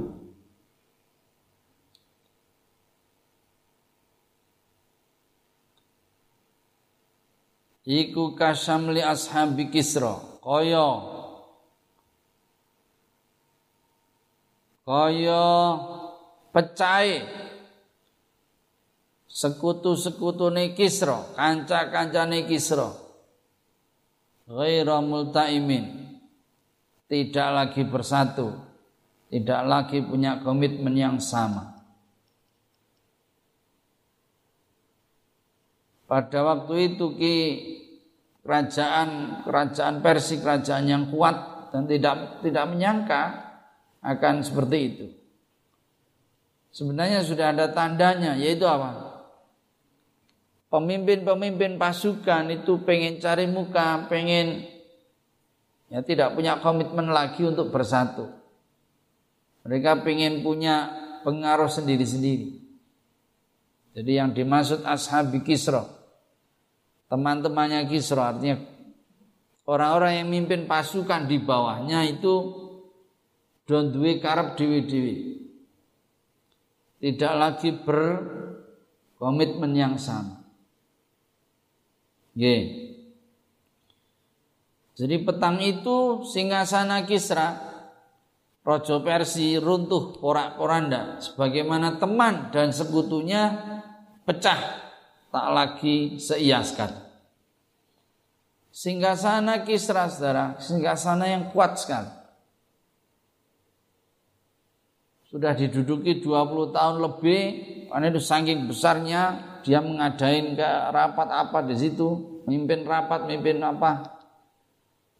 Iku 7.87 8.35
kasamli 8.35 9.03
ashabi 9.03 9.67
Kisra. 9.67 10.19
Kaya. 10.43 10.87
Kaya 14.83 15.45
pecahe. 16.51 17.23
Sekutu-sekutune 19.33 20.77
Kisra 20.77 21.33
kanca-kancane 21.33 22.45
Kisra. 22.45 22.91
Ghaira 24.45 24.99
multaimin. 24.99 26.03
Tidak 27.03 27.49
lagi 27.53 27.85
bersatu, 27.85 28.57
tidak 29.29 29.61
lagi 29.69 30.01
punya 30.01 30.41
komitmen 30.41 30.97
yang 30.97 31.21
sama. 31.21 31.72
Pada 36.13 36.45
waktu 36.45 36.93
itu 36.93 37.17
ki 37.17 37.37
kerajaan 38.45 39.41
kerajaan 39.49 40.05
Persia 40.05 40.37
kerajaan 40.45 40.85
yang 40.85 41.03
kuat 41.09 41.73
dan 41.73 41.89
tidak 41.89 42.45
tidak 42.45 42.69
menyangka 42.69 43.21
akan 44.05 44.45
seperti 44.45 44.77
itu. 44.77 45.07
Sebenarnya 46.69 47.25
sudah 47.25 47.49
ada 47.49 47.73
tandanya 47.73 48.37
yaitu 48.37 48.61
apa? 48.69 49.25
Pemimpin-pemimpin 50.69 51.81
pasukan 51.81 52.61
itu 52.61 52.77
pengen 52.85 53.17
cari 53.17 53.49
muka, 53.49 54.05
pengen 54.05 54.69
ya 55.89 56.05
tidak 56.05 56.37
punya 56.37 56.61
komitmen 56.61 57.09
lagi 57.09 57.41
untuk 57.41 57.73
bersatu. 57.73 58.29
Mereka 59.65 60.05
pengen 60.05 60.45
punya 60.45 60.93
pengaruh 61.25 61.73
sendiri-sendiri. 61.73 62.61
Jadi 63.97 64.11
yang 64.13 64.29
dimaksud 64.29 64.85
ashabi 64.85 65.41
Kisra, 65.45 66.02
teman-temannya 67.07 67.87
Kisra 67.87 68.35
artinya 68.35 68.59
orang-orang 69.67 70.23
yang 70.23 70.27
mimpin 70.31 70.67
pasukan 70.67 71.27
di 71.27 71.39
bawahnya 71.39 72.03
itu 72.07 72.63
don 73.63 73.95
duwe 73.95 74.19
karep 74.19 74.59
dewi-dewi. 74.59 75.39
Tidak 77.03 77.33
lagi 77.35 77.75
berkomitmen 77.83 79.71
yang 79.75 79.95
sama. 79.99 80.39
Yeah. 82.33 82.95
Jadi 84.93 85.25
petang 85.25 85.57
itu 85.59 86.23
singgasana 86.23 87.03
Kisra 87.03 87.73
Rojo 88.63 89.03
Persi 89.03 89.59
runtuh 89.59 90.15
porak-poranda 90.21 91.19
sebagaimana 91.19 91.99
teman 91.99 92.53
dan 92.55 92.71
sekutunya 92.71 93.51
pecah 94.23 94.82
tak 95.33 95.47
lagi 95.49 96.21
seiaskan. 96.21 96.93
Singgasana 98.69 99.65
Kisra 99.65 100.05
saudara, 100.09 100.57
singgasana 100.61 101.25
yang 101.25 101.49
kuat 101.49 101.77
sekali. 101.81 102.09
Sudah 105.33 105.57
diduduki 105.57 106.21
20 106.21 106.69
tahun 106.69 106.95
lebih, 107.01 107.41
karena 107.89 108.05
itu 108.13 108.21
saking 108.21 108.69
besarnya 108.69 109.21
dia 109.65 109.81
mengadain 109.81 110.53
ke 110.53 110.69
rapat 110.93 111.29
apa 111.33 111.65
di 111.65 111.73
situ, 111.73 112.41
mimpin 112.45 112.85
rapat, 112.85 113.25
mimpin 113.25 113.57
apa, 113.65 114.13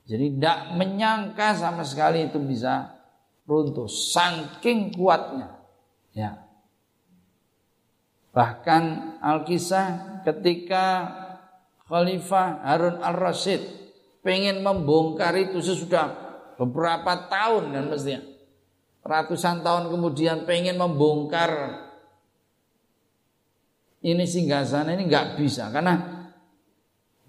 jadi 0.04 0.36
tidak 0.36 0.76
menyangka 0.76 1.56
sama 1.56 1.88
sekali 1.88 2.28
itu 2.28 2.36
bisa 2.44 2.92
runtuh. 3.48 3.88
Saking 3.88 4.92
kuatnya. 4.92 5.64
Ya. 6.12 6.43
Bahkan 8.34 8.84
Al-Kisah 9.22 10.20
ketika 10.26 10.86
Khalifah 11.86 12.66
Harun 12.66 12.98
Al-Rasyid 13.00 13.62
pengen 14.26 14.66
membongkar 14.66 15.38
itu 15.38 15.62
sesudah 15.62 16.10
beberapa 16.58 17.30
tahun 17.30 17.78
kan 17.78 17.86
mestinya. 17.94 18.22
Ratusan 19.04 19.62
tahun 19.62 19.94
kemudian 19.94 20.50
pengen 20.50 20.80
membongkar 20.80 21.52
ini 24.04 24.26
singgah 24.26 24.66
sana 24.66 24.96
ini 24.98 25.08
nggak 25.08 25.38
bisa 25.38 25.70
karena 25.70 26.24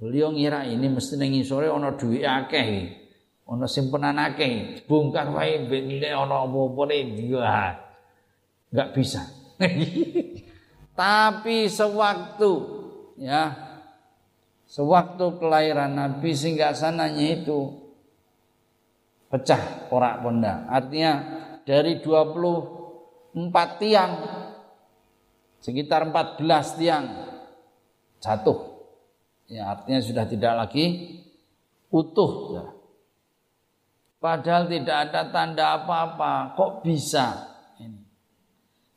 Beliau 0.04 0.34
ngira 0.34 0.68
ini 0.68 0.90
mesti 0.90 1.16
nengi 1.16 1.40
sore 1.46 1.70
ono 1.70 1.96
duit 1.96 2.26
akeh. 2.26 2.68
Ono 3.48 3.64
simpenan 3.64 4.20
akeh. 4.20 4.84
Bongkar 4.84 5.32
wae 5.32 5.64
ben 5.64 5.88
ono 6.12 6.44
apa-apa 6.44 6.92
dia. 6.92 7.78
Enggak 8.68 8.88
bisa. 8.92 9.22
Tapi 10.94 11.66
sewaktu 11.66 12.52
ya 13.18 13.50
sewaktu 14.70 15.42
kelahiran 15.42 15.94
Nabi 15.94 16.30
singgah 16.34 16.74
sananya 16.74 17.42
itu 17.42 17.74
pecah 19.30 19.90
porak 19.90 20.22
ponda. 20.22 20.70
Artinya 20.70 21.12
dari 21.66 21.98
24 21.98 23.82
tiang 23.82 24.12
sekitar 25.58 26.06
14 26.10 26.78
tiang 26.78 27.04
jatuh 28.22 28.74
Ya, 29.44 29.76
artinya 29.76 30.00
sudah 30.00 30.24
tidak 30.24 30.54
lagi 30.56 30.84
utuh. 31.92 32.32
Ya. 32.56 32.66
Padahal 34.16 34.72
tidak 34.72 34.96
ada 35.10 35.28
tanda 35.28 35.64
apa-apa. 35.76 36.56
Kok 36.56 36.80
bisa? 36.80 37.53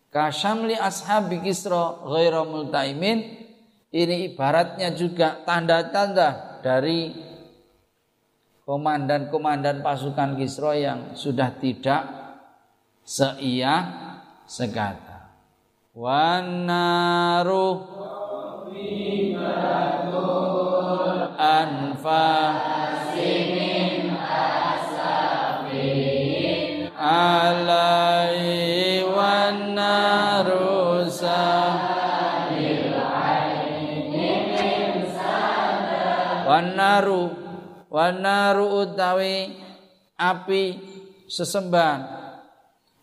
Kasyamli 0.07 0.75
ashabi 0.79 1.43
kisro 1.43 2.07
ghaira 2.07 2.47
multaimin. 2.47 3.47
Ini 3.87 4.31
ibaratnya 4.33 4.91
juga 4.91 5.43
tanda-tanda 5.47 6.59
dari 6.59 7.15
komandan-komandan 8.67 9.79
pasukan 9.79 10.35
Kisro 10.35 10.75
yang 10.75 11.15
sudah 11.15 11.55
tidak 11.55 12.03
seia 13.07 13.75
sekata. 14.43 15.31
Wanaruh 15.95 17.79
anfasimin 21.39 22.91
asafin 24.67 25.71
wanaru 36.57 37.23
wanaru 37.93 38.65
utawi 38.81 39.53
api 40.17 40.63
sesembahan. 41.29 42.01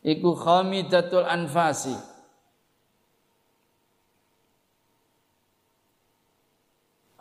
Iku 0.05 0.37
khamidatul 0.37 1.25
anfasi. 1.25 1.97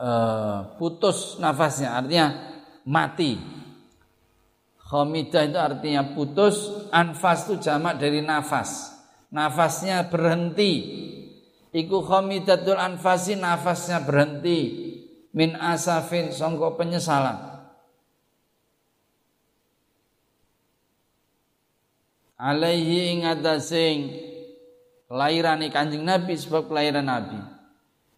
Uh, 0.03 0.75
putus 0.75 1.39
nafasnya 1.39 1.95
artinya 1.95 2.27
mati. 2.83 3.39
Khomidah 4.83 5.47
itu 5.47 5.55
artinya 5.55 6.11
putus 6.11 6.69
anfas 6.91 7.47
itu 7.47 7.55
jamak 7.63 8.03
dari 8.03 8.19
nafas. 8.19 8.99
Nafasnya 9.31 10.11
berhenti. 10.11 10.73
Iku 11.71 12.03
khomidatul 12.03 12.75
anfasi 12.75 13.39
nafasnya 13.39 14.03
berhenti 14.03 14.82
min 15.33 15.57
asafin 15.57 16.29
songko 16.29 16.77
penyesalan. 16.77 17.51
Alaihi 22.37 23.17
ingatasing 23.17 24.13
kelahiran 25.09 25.63
kanjeng 25.73 26.05
Nabi 26.05 26.37
sebab 26.37 26.69
kelahiran 26.69 27.05
Nabi. 27.05 27.39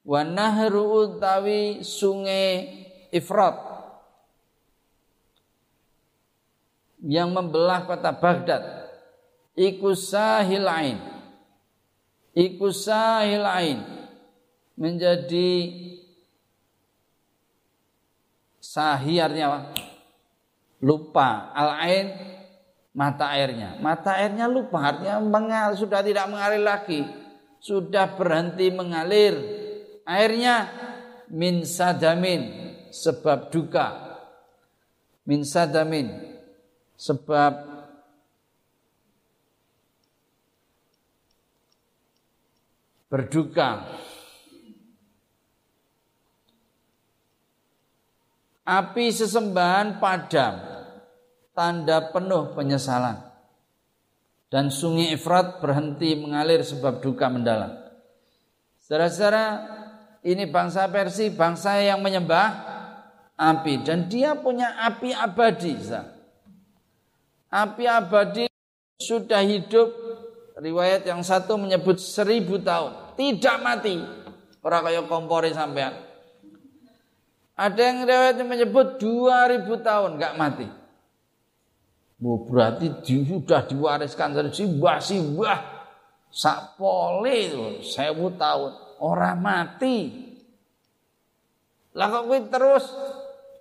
Wa 0.05 0.21
nahru 0.21 1.09
utawi 1.09 1.81
sungai 1.81 2.85
Ifrat 3.09 3.57
yang 7.05 7.31
membelah 7.31 7.85
kota 7.85 8.11
Baghdad. 8.11 8.91
Iku 9.55 9.95
sahil 9.95 10.67
iku 12.35 12.73
sahil 12.75 13.45
menjadi 14.75 15.51
sahi 18.75 19.23
artinya 19.23 19.47
apa? 19.55 19.59
lupa. 20.83 21.55
Al 21.55 21.79
ain 21.79 22.07
mata 22.91 23.31
airnya. 23.31 23.79
Mata 23.79 24.19
airnya 24.19 24.51
lupa 24.51 24.91
artinya 24.91 25.23
mengal, 25.23 25.79
sudah 25.79 26.03
tidak 26.03 26.27
mengalir 26.27 26.61
lagi. 26.61 27.01
Sudah 27.63 28.13
berhenti 28.19 28.67
mengalir. 28.69 29.33
Airnya 30.03 30.69
min 31.31 31.63
sadamin 31.63 32.75
sebab 32.91 33.49
duka. 33.49 34.19
Min 35.25 35.41
sadamin 35.41 36.35
sebab 36.93 37.75
berduka 43.09 43.89
api 48.65 49.13
sesembahan 49.13 50.01
padam 50.01 50.57
tanda 51.53 52.09
penuh 52.09 52.51
penyesalan. 52.57 53.21
Dan 54.49 54.73
sungai 54.73 55.13
Efrat 55.13 55.61
berhenti 55.61 56.17
mengalir 56.17 56.61
sebab 56.61 57.01
duka 57.01 57.29
mendalam. 57.29 57.75
Saudara-saudara 58.81 59.45
ini 60.21 60.45
bangsa 60.49 60.85
Persia, 60.89 61.33
bangsa 61.33 61.81
yang 61.81 61.99
menyembah 62.01 62.53
api. 63.35 63.81
Dan 63.81 64.05
dia 64.05 64.37
punya 64.37 64.77
api 64.85 65.11
abadi. 65.11 65.75
api 67.49 67.83
abadi 67.89 68.45
sudah 69.01 69.41
hidup. 69.41 69.89
Riwayat 70.55 71.03
yang 71.03 71.19
satu 71.19 71.59
menyebut 71.59 71.99
seribu 71.99 72.55
tahun. 72.61 73.17
Tidak 73.19 73.57
mati. 73.59 73.99
Orang 74.63 74.87
kaya 74.87 75.03
kompori 75.03 75.51
sampean 75.51 76.04
ada 77.55 77.79
yang 77.79 78.03
riwayat 78.03 78.35
menyebut 78.43 78.99
dua 78.99 79.47
ribu 79.47 79.79
tahun 79.79 80.19
nggak 80.19 80.35
mati. 80.35 80.67
Bu, 82.19 82.43
berarti 82.47 82.91
sudah 83.03 83.63
diwariskan 83.63 84.35
dari 84.35 84.51
simbah 84.51 84.99
simbah. 84.99 85.59
Sak 86.35 86.75
pole 86.75 87.31
itu 87.31 87.65
sewu 87.79 88.35
tahun. 88.35 88.99
Orang 88.99 89.39
mati. 89.39 90.27
Lah 91.95 92.11
kok 92.11 92.27
terus? 92.51 92.91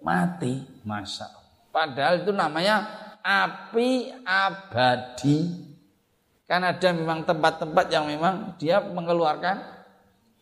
Mati. 0.03 0.59
Masa? 0.83 1.31
Padahal 1.71 2.27
itu 2.27 2.35
namanya 2.35 2.83
api 3.23 4.11
abadi. 4.27 5.71
Kan 6.51 6.67
ada 6.67 6.91
memang 6.91 7.23
tempat-tempat 7.23 7.87
yang 7.95 8.11
memang 8.11 8.59
dia 8.59 8.83
mengeluarkan 8.83 9.63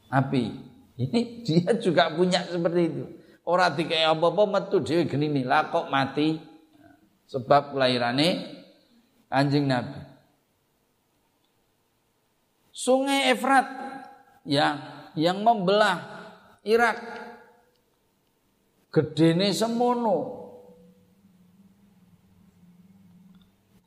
api. 0.09 0.57
Ini 0.97 1.21
dia 1.45 1.77
juga 1.77 2.13
punya 2.17 2.49
seperti 2.49 2.81
itu 2.89 3.05
orang 3.43 3.75
kayak 3.75 4.15
apa-apa 4.15 4.43
metu 4.47 4.79
gini 4.83 5.27
nih 5.27 5.45
lah 5.47 5.71
kok 5.71 5.91
mati 5.91 6.39
sebab 7.27 7.75
kelahirannya 7.75 8.63
anjing 9.33 9.67
Nabi. 9.67 9.99
Sungai 12.73 13.33
Efrat 13.33 13.67
ya 14.49 14.81
yang 15.17 15.45
membelah 15.45 16.01
Irak 16.65 16.99
gedene 18.93 19.51
semono. 19.51 20.41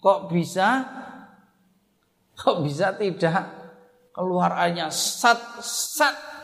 Kok 0.01 0.29
bisa? 0.29 0.85
Kok 2.35 2.61
bisa 2.61 2.93
tidak 2.93 3.47
keluar 4.11 4.53
airnya 4.59 4.91
sat 4.93 5.39
sat 5.65 6.34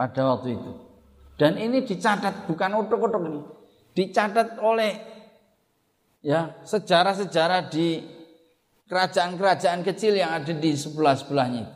pada 0.00 0.20
waktu 0.32 0.56
itu. 0.56 0.72
Dan 1.36 1.60
ini 1.60 1.84
dicatat 1.84 2.48
bukan 2.48 2.80
utuk-utuk 2.80 3.20
ini 3.28 3.40
dicatat 3.94 4.56
oleh 4.62 4.96
ya 6.24 6.56
sejarah-sejarah 6.64 7.68
di 7.68 8.00
kerajaan-kerajaan 8.88 9.84
kecil 9.86 10.16
yang 10.18 10.32
ada 10.34 10.50
di 10.50 10.70
sebelah-sebelahnya. 10.74 11.68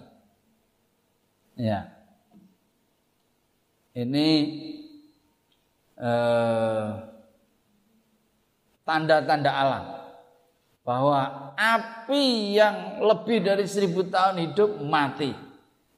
Ya. 1.55 1.93
Ini 3.95 4.29
eh, 5.95 6.89
tanda-tanda 8.83 9.51
alam 9.55 9.85
bahwa 10.83 11.55
api 11.55 12.59
yang 12.59 12.99
lebih 12.99 13.47
dari 13.47 13.71
seribu 13.71 14.03
tahun 14.11 14.51
hidup 14.51 14.83
mati. 14.83 15.31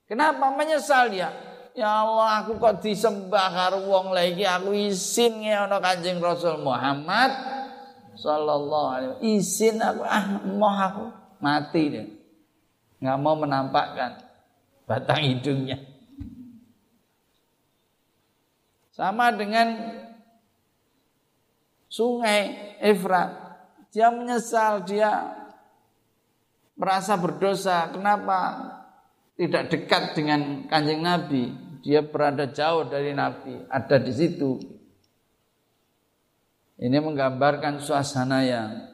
Kenapa 0.05 0.53
menyesal 0.53 1.09
dia? 1.09 1.46
Ya 1.77 1.93
Allah 1.93 2.41
aku 2.41 2.57
kok 2.57 2.81
disembah 2.81 3.53
karo 3.53 3.85
wong 3.85 4.17
lagi 4.17 4.49
aku 4.49 4.73
izin 4.73 5.45
ngono 5.45 5.77
Kanjeng 5.77 6.25
Rasul 6.25 6.65
Muhammad 6.65 7.37
sallallahu 8.17 8.89
alaihi 8.97 9.11
wasallam. 9.13 9.37
Izin 9.37 9.77
aku 9.85 10.03
ah 10.09 10.25
mau 10.57 10.73
aku 10.73 11.05
mati 11.37 11.83
deh. 11.93 12.07
Nggak 13.05 13.19
mau 13.21 13.37
menampakkan 13.37 14.25
batang 14.89 15.21
hidungnya. 15.21 15.77
Sama 18.97 19.29
dengan 19.37 19.77
sungai 21.93 22.73
Efrat. 22.81 23.45
Dia 23.93 24.09
menyesal, 24.09 24.89
dia 24.89 25.37
merasa 26.73 27.21
berdosa. 27.21 27.93
Kenapa 27.93 28.65
tidak 29.37 29.69
dekat 29.69 30.17
dengan 30.17 30.65
kanjeng 30.69 31.05
Nabi? 31.05 31.66
Dia 31.87 32.03
berada 32.03 32.51
jauh 32.51 32.91
dari 32.91 33.15
Nabi, 33.15 33.63
ada 33.71 34.03
di 34.03 34.11
situ. 34.11 34.59
Ini 36.83 36.99
menggambarkan 36.99 37.79
suasana 37.79 38.43
yang 38.43 38.91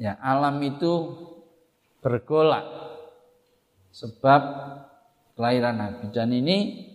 ya 0.00 0.16
alam 0.24 0.56
itu 0.64 1.20
bergolak 2.00 2.64
sebab 3.92 4.40
kelahiran 5.36 5.76
Nabi 5.76 6.08
dan 6.16 6.32
ini 6.32 6.88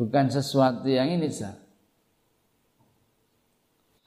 bukan 0.00 0.32
sesuatu 0.32 0.88
yang 0.88 1.12
ini 1.12 1.28
sah. 1.28 1.60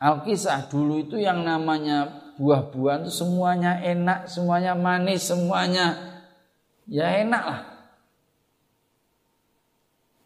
Alkisah 0.01 0.73
dulu 0.73 1.05
itu 1.05 1.21
yang 1.21 1.45
namanya 1.45 2.33
buah-buahan 2.41 3.05
itu 3.05 3.13
semuanya 3.13 3.77
enak, 3.77 4.25
semuanya 4.25 4.73
manis, 4.73 5.29
semuanya 5.29 6.17
ya 6.89 7.13
enak 7.21 7.43
lah. 7.45 7.61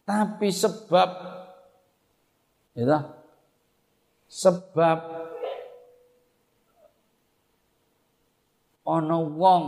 Tapi 0.04 0.52
sebab 0.52 1.10
ya, 2.76 3.00
sebab 4.28 5.00
ana 8.84 9.18
wong 9.24 9.64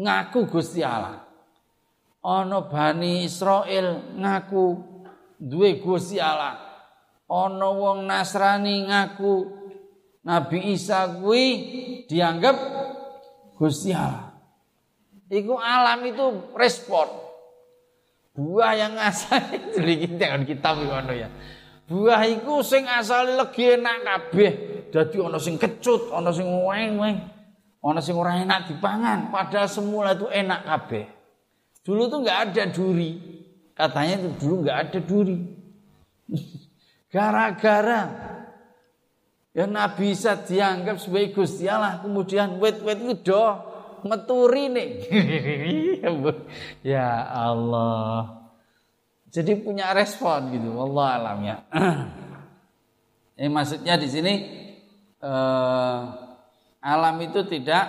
ngaku 0.00 0.48
Gusti 0.48 0.80
Allah. 0.80 1.28
Ana 2.24 2.64
Bani 2.64 3.28
Israel 3.28 4.16
ngaku 4.16 4.64
duwe 5.36 5.76
Gusti 5.78 6.16
Allah. 6.16 6.56
Ana 7.28 7.68
wong 7.68 8.08
Nasrani 8.08 8.88
ngaku 8.88 9.34
Nabi 10.24 10.72
Isa 10.72 11.20
kuwi 11.20 11.46
dianggap 12.08 12.56
Gusti 13.60 13.92
Allah. 13.92 14.32
Iku 15.28 15.58
alam 15.58 16.06
itu 16.06 16.54
respon. 16.54 17.25
Buah 18.36 18.72
yang 18.76 18.94
asal 19.00 19.40
itu 19.56 19.80
jangan 20.20 20.44
kita 20.44 20.76
ngono 20.76 21.12
ya. 21.16 21.32
Buah 21.88 22.28
iku 22.28 22.60
sing 22.60 22.84
asale 22.84 23.32
legi 23.32 23.80
enak 23.80 23.96
kabeh. 24.04 24.52
Dadi 24.92 25.16
ana 25.16 25.40
sing 25.40 25.56
kecut, 25.56 26.12
ana 26.12 26.30
sing 26.36 26.44
weng-weng, 26.44 27.16
ana 27.80 28.00
sing 28.04 28.12
ora 28.12 28.36
enak 28.36 28.68
dipangan. 28.68 29.32
Padahal 29.32 29.72
semula 29.72 30.12
itu 30.12 30.28
enak 30.28 30.60
kabeh. 30.68 31.04
Dulu 31.80 32.02
tuh 32.12 32.18
nggak 32.26 32.38
ada 32.52 32.62
duri. 32.68 33.12
Katanya 33.72 34.14
itu 34.20 34.30
dulu 34.36 34.54
nggak 34.68 34.78
ada 34.84 34.98
duri. 35.00 35.38
Gara-gara 37.12 38.02
ya 39.56 39.64
Nabi 39.64 40.12
dianggap 40.12 41.00
sebagai 41.00 41.32
Gusti 41.32 41.64
Allah, 41.64 42.04
kemudian 42.04 42.60
wet-wet 42.60 43.00
itu 43.00 43.32
doh 43.32 43.75
meturi 44.06 44.70
nih. 44.70 44.88
ya 46.96 47.26
Allah. 47.28 48.46
Jadi 49.30 49.52
punya 49.60 49.92
respon 49.92 50.54
gitu, 50.54 50.72
Allah 50.80 51.06
alamnya. 51.20 51.56
Ini 53.36 53.52
maksudnya 53.56 54.00
di 54.00 54.08
sini 54.08 54.34
eh, 55.20 56.00
alam 56.80 57.16
itu 57.20 57.44
tidak 57.44 57.84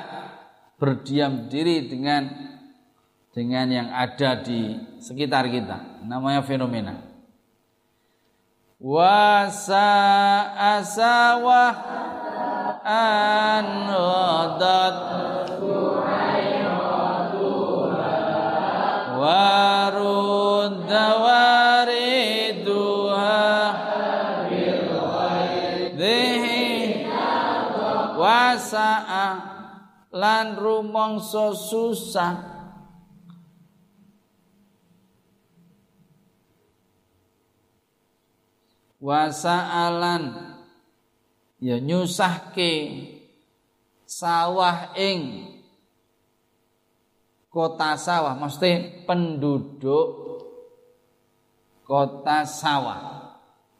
berdiam 0.76 1.48
diri 1.48 1.88
dengan 1.88 2.28
dengan 3.32 3.70
yang 3.70 3.90
ada 3.94 4.42
di 4.42 4.76
sekitar 4.98 5.46
kita. 5.48 6.04
Namanya 6.04 6.42
fenomena. 6.42 7.06
Wasa 8.82 9.90
asawah 10.78 11.74
an 12.88 13.90
warud 19.28 20.88
wasa'a 28.58 29.28
lan 30.12 30.58
rumangsa 30.58 31.54
susah. 31.54 32.58
Wasa'alan 38.98 40.58
ya 41.62 41.78
nyusahke 41.78 42.74
sawah 44.10 44.98
ing 44.98 45.54
kota 47.58 47.98
sawah, 47.98 48.38
mesti 48.38 49.02
penduduk 49.10 50.06
kota 51.82 52.46
sawah. 52.46 53.34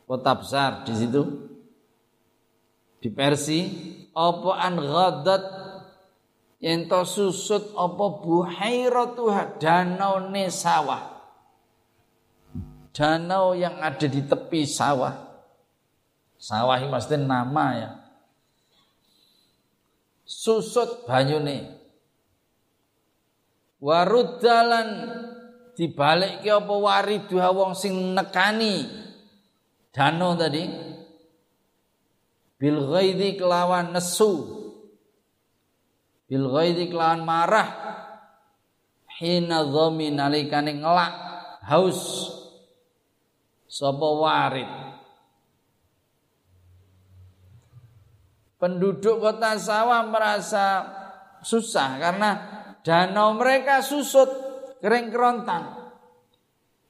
Kota 0.10 0.34
besar 0.34 0.82
di 0.82 0.98
situ. 0.98 1.22
Di 2.98 3.14
Persi, 3.14 3.70
apa 4.18 4.52
an 4.58 4.82
ghadat 4.82 5.44
ento 6.58 7.06
susut 7.06 7.78
apa 7.78 8.06
buhairatuha 8.26 9.62
danau 9.62 10.26
ne 10.34 10.50
sawah. 10.50 11.22
Danau 12.98 13.54
yang 13.54 13.78
ada 13.78 14.10
di 14.10 14.26
tepi 14.26 14.66
sawah. 14.66 15.14
Sawah 16.42 16.82
ini 16.82 16.90
maksudnya 16.90 17.30
nama 17.30 17.66
ya. 17.78 17.92
susut 20.28 21.08
banyune 21.08 21.77
waruddalan 23.78 24.90
dibalik 25.78 26.42
ke 26.42 26.50
apa 26.50 26.74
waridu 26.74 27.38
wong 27.38 27.78
sing 27.78 28.18
nekani 28.18 28.86
dano 29.94 30.34
tadi? 30.34 30.66
Bil 32.58 32.90
ghaidhi 32.90 33.38
kelawan 33.38 33.94
nesu. 33.94 34.34
Bil 36.26 36.50
ghaidhi 36.50 36.90
kelawan 36.90 37.22
marah. 37.22 37.70
Hina 39.18 39.66
dhami 39.66 40.14
nalikane 40.14 40.78
ngelak 40.78 41.14
haus. 41.66 42.34
Sapa 43.70 44.08
warid? 44.10 44.70
Penduduk 48.58 49.22
kota 49.22 49.54
sawah 49.62 50.02
merasa 50.10 50.82
susah 51.46 52.02
karena 52.02 52.57
danau 52.88 53.36
mereka 53.36 53.84
susut 53.84 54.32
kering 54.80 55.12
kerontang. 55.12 55.76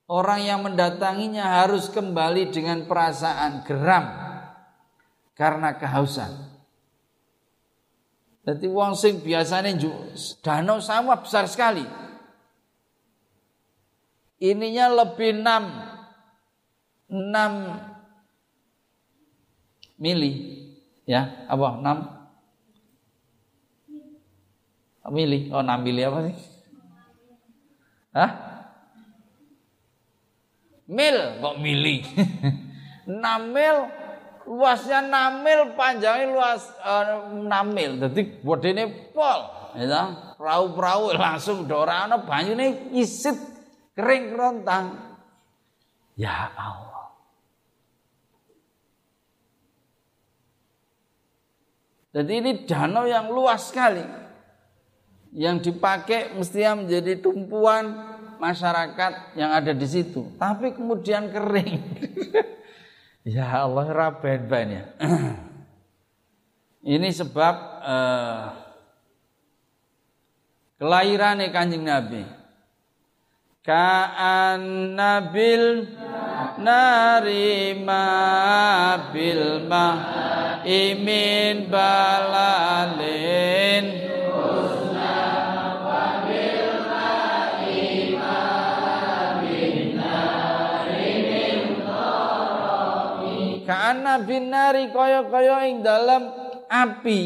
Orang 0.07 0.39
yang 0.45 0.63
mendatanginya 0.63 1.65
harus 1.65 1.89
kembali 1.89 2.53
dengan 2.53 2.85
perasaan 2.87 3.65
geram 3.65 4.05
karena 5.33 5.73
kehausan. 5.75 6.31
Jadi 8.47 8.63
wong 8.71 8.95
sing 8.95 9.19
biasanya 9.19 9.75
danau 10.39 10.79
sawah 10.79 11.19
besar 11.19 11.43
sekali. 11.49 11.83
Ininya 14.37 14.93
lebih 15.03 15.41
6 15.41 17.09
6 17.09 19.97
mili 19.97 20.61
Ya, 21.07 21.47
apa? 21.47 21.79
6 21.79 22.16
mili. 25.13 25.47
Oh, 25.51 25.63
6 25.63 25.85
mili 25.85 26.01
apa 26.03 26.19
sih? 26.27 26.35
Hah? 28.15 28.31
Mil 30.87 31.17
kok 31.43 31.55
mili? 31.59 32.03
6 33.05 33.15
mil 33.55 33.77
luasnya 34.47 35.03
6 35.03 35.43
mil, 35.43 35.59
panjangnya 35.75 36.25
luas 36.31 36.71
uh, 36.81 37.03
eh, 37.35 37.51
6 37.51 37.75
mil. 37.75 37.91
Jadi 37.99 38.21
bodene 38.41 39.11
pol, 39.11 39.39
ya. 39.75 40.33
Perahu-perahu 40.39 41.17
langsung 41.19 41.67
dorana 41.67 42.23
banyune 42.23 42.95
isit 42.95 43.35
kering 43.93 44.33
kerontang. 44.33 44.85
Ya 46.17 46.49
Allah. 46.55 47.11
Jadi 52.15 52.33
ini 52.41 52.51
danau 52.65 53.05
yang 53.05 53.29
luas 53.29 53.69
sekali. 53.69 54.01
Yang 55.37 55.69
dipakai 55.69 56.33
mestinya 56.33 56.81
menjadi 56.81 57.21
tumpuan 57.21 57.93
masyarakat 58.41 59.37
yang 59.37 59.53
ada 59.53 59.69
di 59.69 59.85
situ. 59.85 60.33
Tapi 60.41 60.73
kemudian 60.73 61.29
kering. 61.29 61.77
ya 63.37 63.45
Allah 63.69 63.85
raben 63.93 64.49
ya. 64.49 64.83
ini 66.97 67.13
sebab 67.13 67.55
uh, 67.85 68.49
kelahiran 70.81 71.45
kanjeng 71.53 71.85
Nabi. 71.85 72.25
Ka'an 73.67 74.95
nabil 74.95 75.91
narima 76.55 78.07
bil 79.11 79.67
imin 80.63 81.67
balalin 81.67 82.47
Ka'ana 93.97 94.21
binari 94.21 94.93
kaya-kaya 94.93 95.73
ing 95.73 95.81
dalam 95.81 96.29
api. 96.69 97.21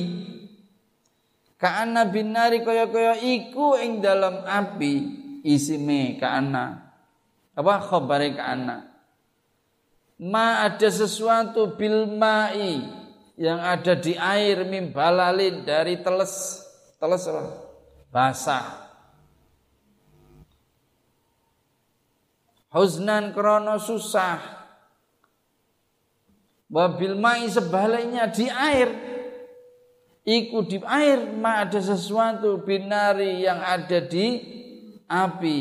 Ka'ana 1.59 2.07
binari 2.07 2.63
kaya-kaya 2.63 3.19
iku 3.19 3.75
ing 3.75 3.99
dalam 3.99 4.39
api. 4.47 5.19
Isime 5.43 6.15
ka'ana. 6.15 6.79
Apa 7.59 7.83
khabare 7.83 8.31
ka'ana? 8.39 8.87
Ma 10.23 10.63
ada 10.63 10.87
sesuatu 10.87 11.75
bil 11.75 12.07
ma'i 12.07 12.87
yang 13.35 13.59
ada 13.59 13.91
di 13.99 14.15
air 14.15 14.63
mimbalalin 14.63 15.67
dari 15.67 15.99
teles 15.99 16.63
teles 17.01 17.25
basah 18.13 18.85
huznan 22.69 23.33
krono 23.33 23.81
susah 23.81 24.60
wabil 26.71 27.19
mai 27.19 27.51
sebaliknya 27.51 28.31
di 28.31 28.47
air. 28.47 28.89
Iku 30.23 30.63
di 30.63 30.79
air 30.79 31.27
ma 31.35 31.67
ada 31.67 31.81
sesuatu 31.83 32.63
binari 32.63 33.43
yang 33.43 33.59
ada 33.59 33.99
di 33.99 34.39
api. 35.11 35.59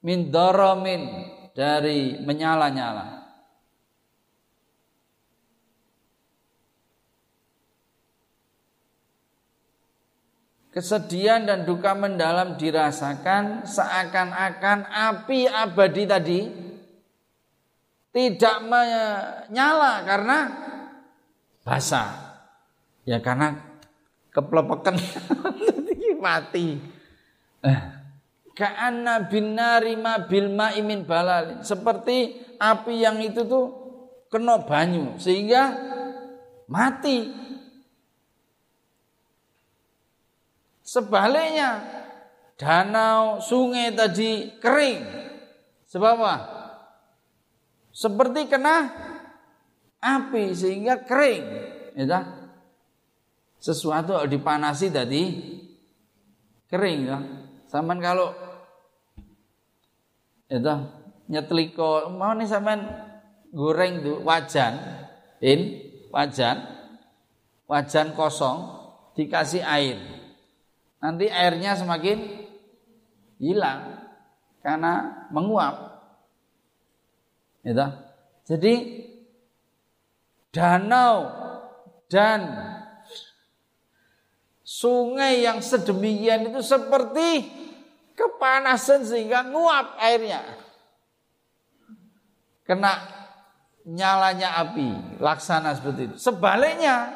Min 0.00 0.32
doromin 0.32 1.28
dari 1.52 2.16
menyala-nyala. 2.24 3.18
Kesedihan 10.70 11.42
dan 11.42 11.66
duka 11.66 11.90
mendalam 11.98 12.54
dirasakan 12.54 13.66
seakan-akan 13.66 14.86
api 14.86 15.50
abadi 15.50 16.04
tadi 16.06 16.40
tidak 18.18 18.66
menyala 18.66 20.02
karena 20.02 20.38
basah. 21.62 22.10
Ya 23.06 23.22
karena 23.22 23.54
keplepekan 24.34 24.98
mati. 26.26 26.82
Eh, 27.62 27.80
Ka'anna 28.58 29.30
binari 29.30 29.94
ma 29.94 30.18
bil 30.26 30.50
ma'imin 30.50 31.06
balal. 31.06 31.62
Seperti 31.62 32.42
api 32.58 33.06
yang 33.06 33.22
itu 33.22 33.46
tuh 33.46 33.70
kena 34.26 34.66
banyu 34.66 35.14
sehingga 35.22 35.78
mati 36.66 37.46
Sebaliknya, 40.88 41.84
danau, 42.56 43.44
sungai 43.44 43.92
tadi 43.92 44.56
kering. 44.56 45.04
Sebab 45.84 46.16
apa? 46.16 46.57
Seperti 47.98 48.46
kena 48.46 48.94
api 49.98 50.54
sehingga 50.54 51.02
kering. 51.02 51.44
Ya 51.98 52.22
Sesuatu 53.58 54.14
dipanasi 54.30 54.94
tadi 54.94 55.34
kering 56.70 57.00
ya. 57.10 57.18
Saman 57.66 57.98
kalau 57.98 58.30
itu 60.46 60.74
nyetliko 61.26 62.14
mau 62.14 62.38
nih 62.38 62.46
saman 62.46 62.86
goreng 63.50 64.00
tuh 64.00 64.22
wajan 64.24 64.78
in 65.44 65.76
wajan 66.08 66.56
wajan 67.68 68.16
kosong 68.16 68.64
dikasih 69.12 69.60
air 69.60 70.00
nanti 71.04 71.28
airnya 71.28 71.76
semakin 71.76 72.46
hilang 73.42 74.06
karena 74.64 75.26
menguap. 75.34 75.97
Gitu. 77.68 77.86
Jadi 78.48 78.74
danau 80.48 81.28
dan 82.08 82.48
sungai 84.64 85.44
yang 85.44 85.60
sedemikian 85.60 86.48
itu 86.48 86.64
seperti 86.64 87.44
kepanasan 88.16 89.04
sehingga 89.04 89.44
nguap 89.52 90.00
airnya. 90.00 90.40
Kena 92.64 93.04
nyalanya 93.84 94.64
api, 94.64 95.20
laksana 95.20 95.76
seperti 95.76 96.08
itu. 96.12 96.16
Sebaliknya, 96.16 97.12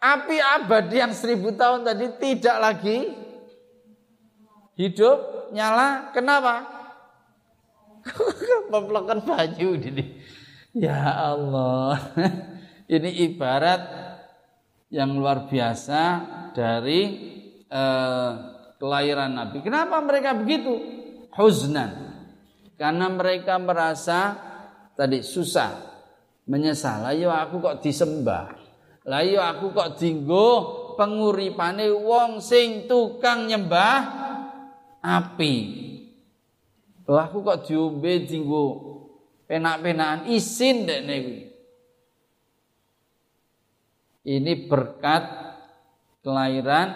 api 0.00 0.36
abadi 0.40 0.96
yang 0.96 1.12
seribu 1.12 1.52
tahun 1.52 1.84
tadi 1.84 2.08
tidak 2.16 2.56
lagi 2.56 2.98
hidup 4.80 5.52
nyala 5.52 6.08
kenapa 6.16 6.79
mempelokkan 8.72 9.24
baju 9.24 9.68
ini. 9.76 10.04
Ya 10.76 10.98
Allah. 11.34 11.98
Ini 12.90 13.30
ibarat 13.30 13.82
yang 14.90 15.14
luar 15.14 15.46
biasa 15.46 16.02
dari 16.50 17.00
eh, 17.70 18.30
kelahiran 18.82 19.30
Nabi. 19.30 19.62
Kenapa 19.62 20.02
mereka 20.02 20.34
begitu? 20.34 20.74
Huznan. 21.30 22.10
Karena 22.74 23.06
mereka 23.06 23.60
merasa 23.62 24.34
tadi 24.98 25.22
susah. 25.22 25.70
Menyesal. 26.50 27.06
Ayo 27.14 27.30
aku 27.30 27.62
kok 27.62 27.78
disembah? 27.78 28.58
Lah 29.06 29.24
iya 29.24 29.54
aku 29.54 29.72
kok 29.72 29.96
dinggo 29.96 30.48
penguripane 31.00 31.88
wong 31.88 32.44
sing 32.44 32.84
tukang 32.84 33.48
nyembah 33.48 33.98
api. 35.00 35.56
Lah 37.10 37.26
aku 37.26 37.42
kok 37.42 37.66
diombe 37.66 38.22
dinggo 38.22 38.66
penak-penakan 39.50 40.30
isin 40.30 40.86
dekne 40.86 41.16
kuwi. 41.26 41.42
Ini 44.30 44.70
berkat 44.70 45.24
kelahiran 46.22 46.88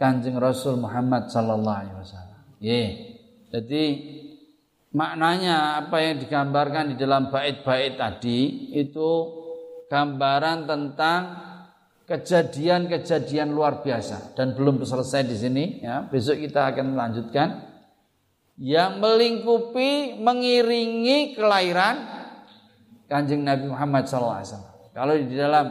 Kanjeng 0.00 0.40
Rasul 0.40 0.80
Muhammad 0.80 1.28
sallallahu 1.28 1.78
alaihi 1.84 1.96
wasallam. 2.00 2.40
Yeah. 2.64 2.90
Jadi 3.52 3.84
maknanya 4.96 5.84
apa 5.84 6.00
yang 6.00 6.16
digambarkan 6.24 6.92
di 6.92 6.96
dalam 6.96 7.28
bait-bait 7.28 8.00
tadi 8.00 8.72
itu 8.72 9.08
gambaran 9.92 10.64
tentang 10.64 11.20
kejadian-kejadian 12.08 13.52
luar 13.52 13.84
biasa 13.84 14.32
dan 14.32 14.56
belum 14.56 14.80
selesai 14.80 15.28
di 15.28 15.36
sini 15.36 15.64
ya. 15.84 16.08
Besok 16.08 16.40
kita 16.40 16.72
akan 16.72 16.96
melanjutkan 16.96 17.75
yang 18.56 19.04
melingkupi 19.04 20.16
mengiringi 20.16 21.36
kelahiran 21.36 22.16
Kanjeng 23.06 23.46
Nabi 23.46 23.70
Muhammad 23.70 24.08
SAW. 24.08 24.42
Kalau 24.90 25.14
di 25.14 25.36
dalam 25.36 25.66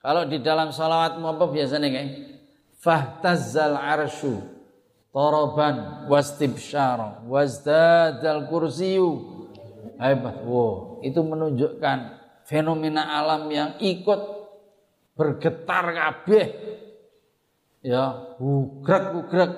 kalau 0.00 0.22
di 0.24 0.38
dalam 0.40 0.72
salawat 0.72 1.20
apa 1.20 1.44
biasanya 1.50 1.88
kayak 1.92 2.10
fahtazzal 2.80 3.76
arsyu 3.76 4.40
toroban 5.12 6.06
wastibsyara 6.06 7.24
wazdadal 7.26 8.46
kursiyu. 8.46 9.40
Hebat 10.00 10.48
wow 10.48 11.04
itu 11.04 11.20
menunjukkan 11.20 11.98
fenomena 12.48 13.20
alam 13.20 13.52
yang 13.52 13.76
ikut 13.80 14.20
bergetar 15.12 15.92
kabeh. 15.92 16.46
Ya 17.84 18.36
ugrek 18.40 19.04
ugrek 19.16 19.52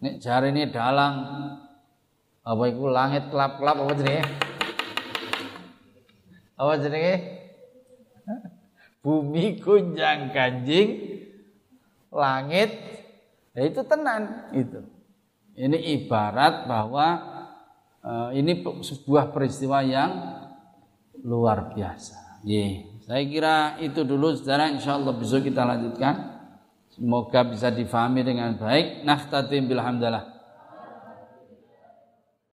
nek 0.00 0.20
jari 0.20 0.52
ini 0.52 0.68
dalang 0.68 1.14
apa 2.46 2.62
itu 2.70 2.84
langit 2.86 3.26
kelap 3.32 3.58
kelap 3.58 3.76
apa 3.82 3.92
jenenge? 3.98 4.24
Apa 6.56 6.72
jenenge? 6.78 7.14
Bumi 9.02 9.62
kunjang 9.62 10.34
kanjing 10.34 10.88
langit 12.10 12.70
ya 13.54 13.62
itu 13.66 13.80
tenan 13.86 14.50
itu 14.50 14.82
ini 15.56 15.78
ibarat 15.96 16.68
bahwa 16.68 17.06
uh, 18.04 18.30
ini 18.34 18.60
sebuah 18.62 19.30
peristiwa 19.32 19.80
yang 19.80 20.10
luar 21.24 21.72
biasa. 21.72 22.42
Yeah. 22.46 22.86
saya 23.06 23.22
kira 23.26 23.56
itu 23.82 24.06
dulu 24.06 24.34
saudara 24.34 24.70
insya 24.70 24.98
Allah 24.98 25.14
besok 25.14 25.46
kita 25.46 25.62
lanjutkan 25.66 26.35
semoga 26.96 27.44
bisa 27.44 27.68
difahami 27.68 28.24
dengan 28.24 28.56
baik. 28.56 29.04
Nakhtatim 29.04 29.68
bilhamdalah 29.68 30.35